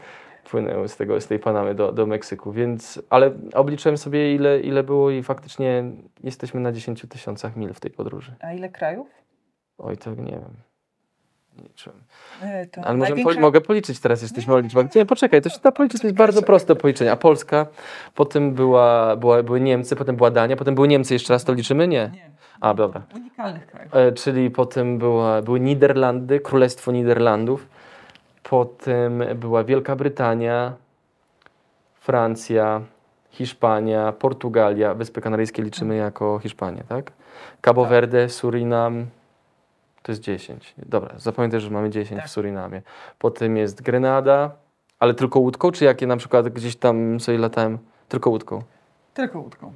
[0.50, 4.84] Płynęły z, tego, z tej Panamy do, do Meksyku, więc, ale obliczyłem sobie ile, ile
[4.84, 5.84] było i faktycznie
[6.24, 8.36] jesteśmy na 10 tysiącach mil w tej podróży.
[8.42, 9.08] A ile krajów?
[9.78, 10.54] Oj, to nie wiem.
[11.58, 12.00] Nie liczyłem.
[12.42, 14.96] E, To Ale największa- mogę policzyć teraz, jesteśmy o liczbach.
[14.96, 17.12] Nie, poczekaj, to się da policzyć, to jest bardzo proste policzenie.
[17.12, 17.68] A Polska,
[18.16, 21.88] potem była, była, były Niemcy, potem była Dania, potem były Niemcy, jeszcze raz to liczymy?
[21.88, 22.12] Nie.
[22.14, 22.32] Nie.
[22.62, 23.02] A, dobra.
[23.16, 23.96] Unikalnych krajów.
[23.96, 27.68] E, czyli potem była, były Niderlandy, Królestwo Niderlandów,
[28.50, 30.74] potem była Wielka Brytania,
[31.94, 32.82] Francja,
[33.30, 37.12] Hiszpania, Portugalia, Wyspy Kanaryjskie liczymy jako Hiszpanię, tak?
[37.62, 37.90] Cabo Tak.
[37.90, 39.06] Verde, Surinam,
[40.04, 40.74] to jest 10.
[40.78, 42.30] Dobra, zapamiętaj, że mamy 10 Tak.
[42.30, 42.82] w Surinamie.
[43.20, 44.52] Potem jest Grenada,
[45.00, 47.78] ale tylko łódką, czy jakie na przykład gdzieś tam sobie latałem?
[48.10, 48.62] Tylko łódką.
[49.14, 49.74] Tylko łódką.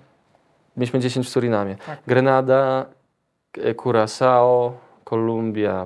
[0.78, 1.76] Mieliśmy 10 w Surinamie.
[1.76, 2.00] Tak.
[2.08, 2.86] Grenada,
[3.58, 4.72] e, Curaçao,
[5.04, 5.86] Kolumbia,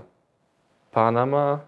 [0.91, 1.59] Panama,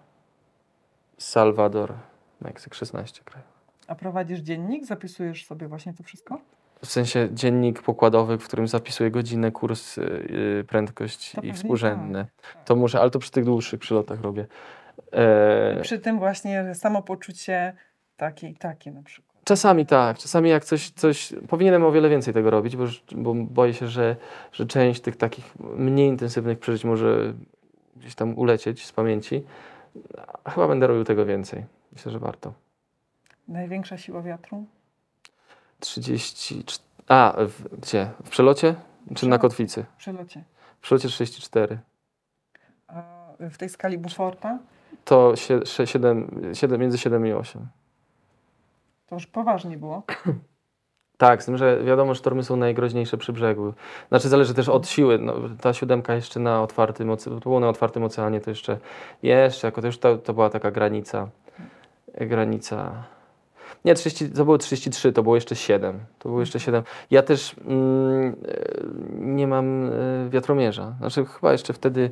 [1.18, 1.94] Salwador,
[2.42, 3.48] Meksyk, 16 krajów.
[3.88, 4.86] A prowadzisz dziennik?
[4.86, 6.40] Zapisujesz sobie właśnie to wszystko?
[6.82, 12.26] W sensie dziennik pokładowy, w którym zapisuję godzinę, kurs, yy, prędkość To i współrzędne.
[12.54, 12.64] tak.
[12.66, 14.46] To muszę, ale to przy tych dłuższych przylotach robię.
[15.12, 17.74] E, Przy tym właśnie samopoczucie
[18.18, 19.36] takie i takie na przykład.
[19.44, 23.34] Czasami tak, czasami jak coś, coś powinienem o wiele więcej tego robić, bo, już- bo
[23.34, 24.16] boję się, że,
[24.52, 27.34] że część tych takich mniej intensywnych przeżyć może
[27.96, 29.44] gdzieś tam ulecieć z pamięci.
[30.48, 31.66] Chyba będę robił tego więcej.
[31.92, 32.54] Myślę, że warto.
[33.48, 34.66] Największa siła wiatru?
[35.80, 36.64] 30.
[37.08, 38.12] A, w, gdzie?
[38.24, 38.76] W przelocie?
[39.16, 39.86] Czy na kotwicy?
[39.96, 40.44] W przelocie.
[40.78, 41.80] W przelocie 34.
[42.88, 43.04] A
[43.40, 44.60] w tej skali Buforta?
[45.06, 45.66] To 7,
[46.54, 47.68] 7, między 7 i 8.
[49.08, 50.04] To już poważnie było.
[51.18, 53.74] Tak, z tym, że wiadomo, sztormy są najgroźniejsze przy brzegu.
[54.10, 55.20] Znaczy zależy też od siły.
[55.20, 58.78] No, ta siódemka jeszcze na otwartym było na otwartym oceanie, to jeszcze,
[59.24, 61.30] jeszcze, jako to już to, to była taka granica,
[62.14, 63.04] granica.
[63.86, 66.00] Nie, 30, to było 33, to było jeszcze 7.
[66.20, 66.84] To było jeszcze 7.
[67.12, 68.36] Ja też mm,
[69.12, 69.90] nie mam e,
[70.30, 70.94] wiatromierza.
[71.00, 72.12] Znaczy chyba jeszcze wtedy,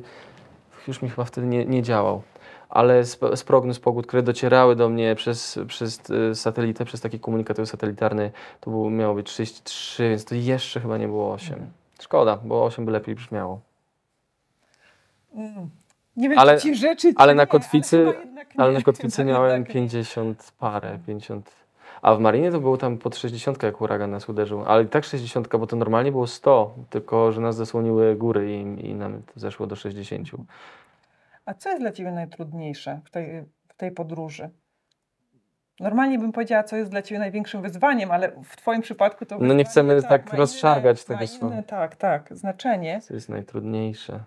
[0.88, 2.22] już mi chyba wtedy nie, nie działał.
[2.68, 7.20] Ale z, z prognoz pogód, które docierały do mnie przez, przez e, satelitę, przez taki
[7.20, 11.66] komunikator satelitarny, to było, miało być 33, więc to jeszcze chyba nie było 8.
[12.00, 13.60] Szkoda, bo 8 by lepiej brzmiało.
[15.34, 15.70] Mm.
[16.16, 18.34] Nie wiem, Ale- czy ci rzeczy, czy ale na kotwicy- ale.
[18.56, 19.74] Ale na kotwicy miałem jednak nie.
[19.74, 21.50] 50 parę, 50.
[22.02, 24.64] A w Marinie to było tam pod 60, jak huragan nas uderzył.
[24.66, 28.86] Ale i tak 60, bo to normalnie było 100, tylko że nas zasłoniły góry i,
[28.86, 30.28] i nam zeszło do 60.
[31.44, 34.50] A co jest dla Ciebie najtrudniejsze w tej, w tej podróży?
[35.80, 39.54] Normalnie bym powiedziała, co jest dla Ciebie największym wyzwaniem, ale w Twoim przypadku to No
[39.54, 41.62] nie chcemy tak ma rozszargać inne, tego słowa.
[41.62, 43.00] Tak, tak, znaczenie.
[43.00, 44.24] Co jest najtrudniejsze?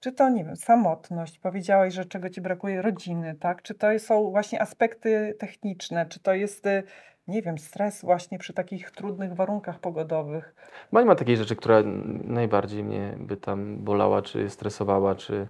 [0.00, 3.62] Czy to, nie wiem, samotność, powiedziałeś, że czego Ci brakuje, rodziny, tak?
[3.62, 6.82] Czy to są właśnie aspekty techniczne, czy to jest, y,
[7.28, 10.54] nie wiem, stres właśnie przy takich trudnych warunkach pogodowych?
[10.90, 11.82] Chyba nie ma takiej rzeczy, która
[12.24, 15.46] najbardziej mnie by tam bolała, czy stresowała, czy...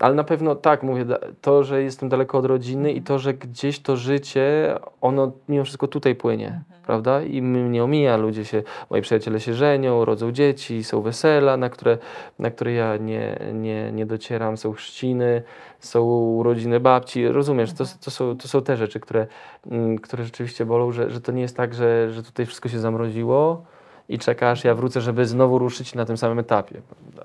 [0.00, 1.04] Ale na pewno tak, mówię,
[1.40, 5.88] to, że jestem daleko od rodziny i to, że gdzieś to życie, ono mimo wszystko
[5.88, 6.82] tutaj płynie, Mhm.
[6.86, 7.22] prawda?
[7.22, 11.98] I mnie omija, ludzie się, moi przyjaciele się żenią, rodzą dzieci, są wesela, na które,
[12.38, 15.42] na które ja nie, nie, nie docieram, są chrzciny,
[15.80, 19.26] są urodziny babci, rozumiesz, to, to, są, to są te rzeczy, które,
[19.70, 22.78] mm, które rzeczywiście bolą, że, że to nie jest tak, że, że tutaj wszystko się
[22.78, 23.64] zamroziło,
[24.08, 26.80] i czeka, aż ja wrócę, żeby znowu ruszyć na tym samym etapie.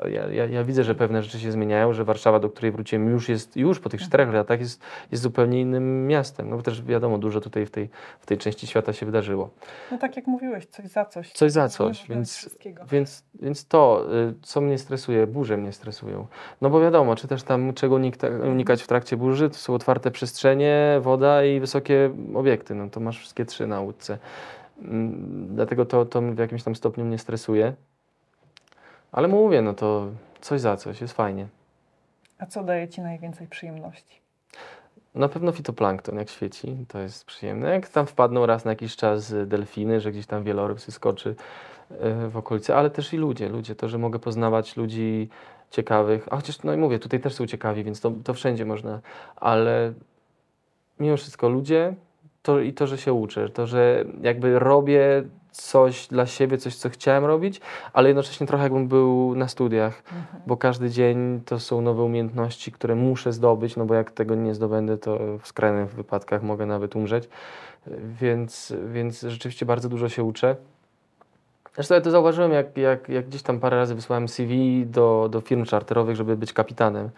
[0.06, 3.30] Ja, ja, ja widzę, że pewne rzeczy się zmieniają, że Warszawa, do której wróciłem już
[3.30, 6.50] jest, już po tych czterech latach jest, jest zupełnie innym miastem.
[6.50, 9.50] No bo też wiadomo, dużo tutaj w tej, w tej części świata się wydarzyło.
[9.92, 11.32] No tak jak mówiłeś, coś za coś.
[11.32, 12.50] Coś za coś, więc-.
[12.92, 16.28] Więc, więc to, y, co mnie stresuje, burze mnie stresują.
[16.62, 18.00] No bo wiadomo, czy też tam czego
[18.52, 22.76] unikać w trakcie burzy, to są otwarte przestrzenie, woda i wysokie obiekty.
[22.76, 24.18] No to masz wszystkie trzy na łódce.
[24.82, 27.74] Mm, Dlatego to, to w jakimś tam stopniu mnie stresuje.
[29.12, 30.08] Ale mówię, no to
[30.42, 31.48] coś za coś, jest fajnie.
[32.40, 34.22] A co daje Ci najwięcej przyjemności?
[35.16, 37.70] Na pewno fitoplankton, jak świeci, to jest przyjemne.
[37.70, 41.36] Jak tam wpadną raz na jakiś czas delfiny, że gdzieś tam wieloryb skoczy
[41.92, 45.30] y, w okolicy, ale też i ludzie, ludzie, to, że mogę poznawać ludzi
[45.72, 49.02] ciekawych, a chociaż, no i mówię, tutaj też są ciekawi, więc to, to wszędzie można,
[49.36, 49.94] ale
[51.00, 51.94] mimo wszystko ludzie
[52.42, 56.90] to, i to, że się uczę, to, że jakby robię coś dla siebie, coś, co
[56.90, 57.62] chciałem robić,
[57.94, 60.04] ale jednocześnie trochę jakbym był na studiach,
[60.48, 64.56] bo każdy dzień to są nowe umiejętności, które muszę zdobyć, no bo jak tego nie
[64.56, 67.30] zdobędę, to w skrajnych wypadkach mogę nawet umrzeć.
[68.22, 70.56] Więc, więc rzeczywiście bardzo dużo się uczę.
[71.76, 75.42] Zresztą ja to zauważyłem, jak, jak, jak gdzieś tam parę razy wysłałem CV do, do
[75.42, 77.10] firm czarterowych, żeby być kapitanem.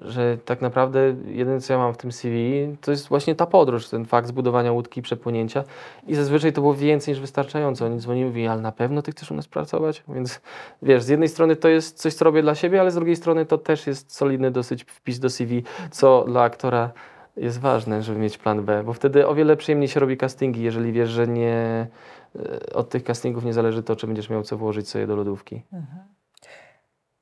[0.00, 2.36] Że tak naprawdę jedyne, co ja mam w tym CV,
[2.80, 5.64] to jest właśnie ta podróż, ten fakt zbudowania łódki, przepłynięcia.
[6.06, 7.86] I zazwyczaj to było więcej niż wystarczająco.
[7.86, 10.04] Oni dzwonili i mówili, ale na pewno ty chcesz u nas pracować?
[10.08, 10.40] Więc
[10.82, 13.46] wiesz, z jednej strony to jest coś, co robię dla siebie, ale z drugiej strony
[13.46, 16.90] to też jest solidny dosyć wpis do CV, co dla aktora
[17.36, 20.92] jest ważne, żeby mieć plan B, bo wtedy o wiele przyjemniej się robi castingi, jeżeli
[20.92, 21.86] wiesz, że nie
[22.36, 25.62] e, od tych castingów nie zależy to, czy będziesz miał co włożyć sobie do lodówki.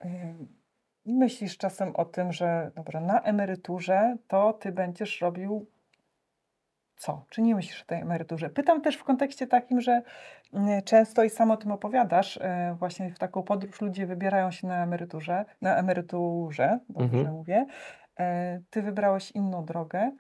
[0.05, 0.58] I
[1.09, 5.67] myślisz czasem o tym, że dobra, na emeryturze to ty będziesz robił
[6.97, 7.25] co?
[7.31, 8.51] Czy nie myślisz o tej emeryturze?
[8.51, 10.03] Pytam też w kontekście takim, że
[10.53, 14.67] mm, często i sam o tym opowiadasz, e, właśnie w taką podróż ludzie wybierają się
[14.67, 17.35] na emeryturze, na emeryturze, dobrze Mhm.
[17.37, 17.67] mówię.
[18.21, 20.13] E, Ty wybrałeś inną drogę.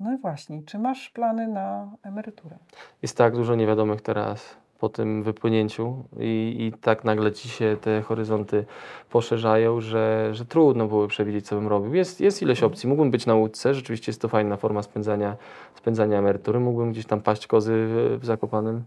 [0.00, 2.56] No i właśnie, czy masz plany na emeryturę?
[3.02, 8.02] Jest tak dużo niewiadomych teraz po tym wypłynięciu i, i tak nagle ci się te
[8.02, 8.64] horyzonty
[9.10, 11.94] poszerzają, że, że trudno było przewidzieć, co bym robił.
[11.94, 12.88] Jest, jest ileś opcji.
[12.88, 15.36] Mógłbym być na łódce, rzeczywiście jest to fajna forma spędzania,
[15.74, 16.60] spędzania emerytury.
[16.60, 18.84] Mógłbym gdzieś tam paść kozy w, w Zakopanem.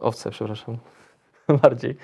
[0.00, 0.76] Owce, przepraszam,
[1.62, 1.96] bardziej.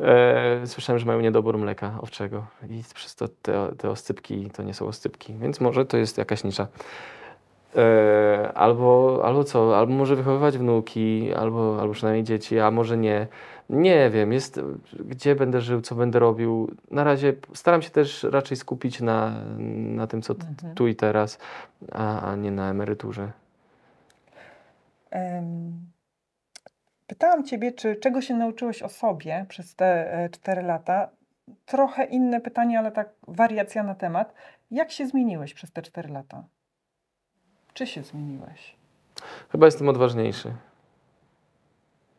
[0.00, 4.74] E, słyszałem, że mają niedobór mleka owczego i przez to te, te oscypki to nie
[4.74, 6.66] są oscypki, więc może to jest jakaś nisza.
[7.76, 13.26] E, albo, albo co, albo może wychowywać wnuki, albo, albo przynajmniej dzieci, a może nie.
[13.70, 14.60] Nie wiem, jest,
[15.00, 16.70] gdzie będę żył, co będę robił.
[16.90, 19.44] Na razie staram się też raczej skupić na,
[19.96, 20.74] na tym, co Mhm.
[20.74, 21.38] tu i teraz,
[21.92, 23.32] a, a nie na emeryturze.
[25.10, 25.72] Em,
[27.06, 31.08] Pytałam Ciebie, czy czego się nauczyłeś o sobie przez te e, 4 lata?
[31.66, 34.34] Trochę inne pytanie, ale tak wariacja na temat.
[34.70, 36.44] Jak się zmieniłeś przez te 4 lata?
[37.78, 38.76] Czy się zmieniłeś?
[39.52, 40.52] Chyba jestem odważniejszy.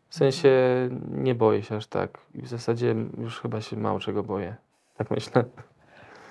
[0.10, 0.50] W sensie
[1.12, 2.18] nie boję się aż tak.
[2.36, 4.56] I w zasadzie już chyba się mało czego boję.
[4.98, 5.44] Tak myślę.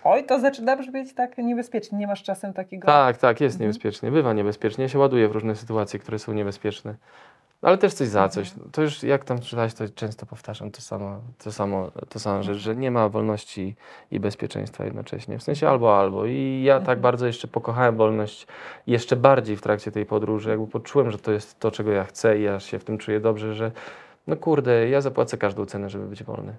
[0.04, 1.98] Oj, to zaczyna brzmieć tak niebezpiecznie.
[1.98, 2.86] Nie masz czasem takiego.
[2.86, 3.68] Tak, tak, jest Mhm.
[3.68, 4.10] niebezpiecznie.
[4.10, 4.82] Bywa niebezpiecznie.
[4.82, 6.94] Ja się ładuję w różne sytuacje, które są niebezpieczne.
[7.62, 8.52] Ale też coś za coś.
[8.72, 12.58] To już jak tam czytałeś, to często powtarzam to samo, to samo, to samo rzecz,
[12.58, 13.76] że nie ma wolności
[14.10, 15.38] i bezpieczeństwa jednocześnie.
[15.38, 16.26] W sensie albo, albo.
[16.26, 17.00] I ja tak Mhm.
[17.00, 18.46] bardzo jeszcze pokochałem wolność
[18.86, 20.50] jeszcze bardziej w trakcie tej podróży.
[20.50, 23.20] Jakby poczułem, że to jest to, czego ja chcę i ja się w tym czuję
[23.20, 23.72] dobrze, że
[24.26, 26.54] no kurde, ja zapłacę każdą cenę, żeby być wolny.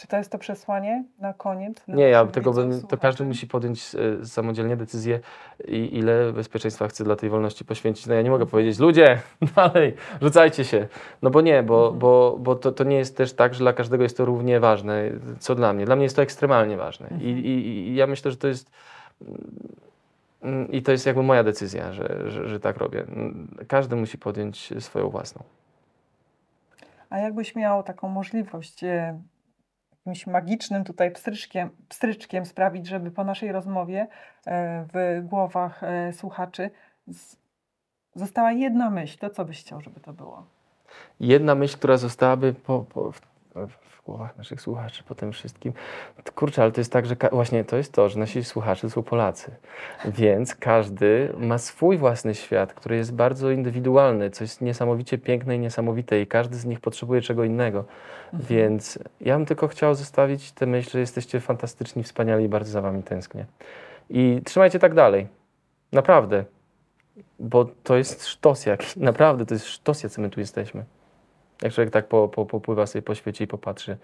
[0.00, 1.84] Czy to jest to przesłanie na koniec?
[1.86, 5.20] dla Nie, ja tego bym, to każdy musi podjąć e, samodzielnie decyzję,
[5.68, 8.06] i, ile bezpieczeństwa chce dla tej wolności poświęcić.
[8.06, 9.20] No ja nie mogę powiedzieć, ludzie,
[9.56, 10.88] dalej, rzucajcie się.
[11.22, 11.98] No bo nie, bo, Mhm.
[11.98, 15.10] bo, bo to, to nie jest też tak, że dla każdego jest to równie ważne,
[15.38, 15.84] co dla mnie.
[15.84, 17.08] Dla mnie jest to ekstremalnie ważne.
[17.10, 17.38] I, Mhm.
[17.38, 18.70] i, I ja myślę, że to jest.
[20.42, 23.04] mm, I to jest jakby moja decyzja, że, że, że tak robię.
[23.68, 25.42] Każdy musi podjąć swoją własną.
[27.10, 29.20] A jakbyś miał taką możliwość e,
[30.06, 34.06] jakimś magicznym tutaj pstryczkiem, pstryczkiem sprawić, żeby po naszej rozmowie
[34.46, 36.70] e, w głowach e, słuchaczy
[38.14, 40.46] została jedna myśl, to co byś chciał, żeby to było?
[41.20, 43.12] Jedna myśl, która zostałaby po, po,
[43.54, 45.72] w, głowach naszych słuchaczy po tym wszystkim.
[46.34, 49.50] Kurczę, ale to jest tak, że właśnie to jest to, że nasi słuchacze są Polacy.
[50.04, 55.58] Więc każdy ma swój własny świat, który jest bardzo indywidualny, co jest niesamowicie piękne i
[55.58, 57.84] niesamowite i każdy z nich potrzebuje czego innego.
[58.32, 62.80] Więc ja bym tylko chciał zostawić tę myśl, że jesteście fantastyczni, wspaniali i bardzo za
[62.80, 63.46] wami tęsknię.
[64.10, 65.26] I trzymajcie tak dalej.
[65.92, 66.44] Naprawdę.
[67.38, 70.84] Bo to jest sztos jak, naprawdę to jest sztos, jacy my tu jesteśmy.
[71.62, 73.96] Jak człowiek tak po, po, popływa sobie po świecie i popatrzy,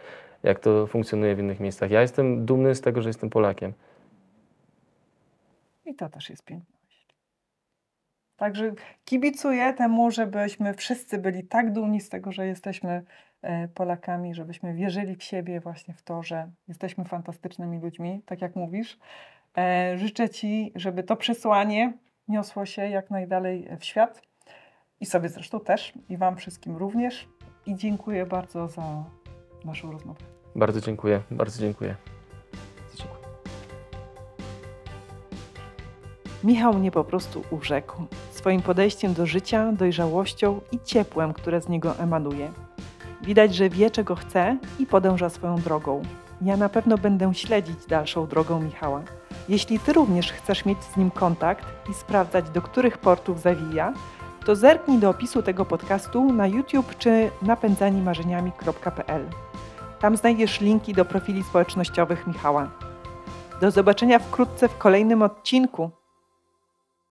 [0.43, 1.91] jak to funkcjonuje w innych miejscach.
[1.91, 3.73] Ja jestem dumny z tego, że jestem Polakiem.
[5.85, 7.07] I to też jest piękna myśl.
[8.37, 8.73] Także
[9.05, 13.05] kibicuję temu, żebyśmy wszyscy byli tak dumni z tego, że jesteśmy
[13.43, 18.57] e, Polakami, żebyśmy wierzyli w siebie, właśnie w to, że jesteśmy fantastycznymi ludźmi, tak jak
[18.57, 18.99] mówisz.
[19.59, 21.93] E, Życzę Ci, żeby to przesłanie
[22.29, 24.23] niosło się jak najdalej w świat
[25.01, 27.29] i sobie zresztą też, i Wam wszystkim również.
[27.67, 29.05] I dziękuję bardzo za
[29.65, 30.21] naszą rozmowę.
[30.57, 31.97] Bardzo dziękuję, bardzo dziękuję.
[32.81, 33.27] Bardzo dziękuję.
[36.45, 41.97] Michał mnie po prostu urzekł swoim podejściem do życia, dojrzałością i ciepłem, które z niego
[41.99, 42.53] emanuje.
[43.23, 46.03] Widać, że wie, czego chce i podąża swoją drogą.
[46.43, 49.03] Ja na pewno będę śledzić dalszą drogą Michała.
[49.49, 53.93] Jeśli Ty również chcesz mieć z nim kontakt i sprawdzać, do których portów zawija,
[54.47, 59.25] to zerknij do opisu tego podcastu na YouTube czy napędzanimarzeniami.pl.
[60.01, 62.71] Tam znajdziesz linki do profili społecznościowych Michała.
[63.61, 65.91] Do zobaczenia wkrótce w kolejnym odcinku.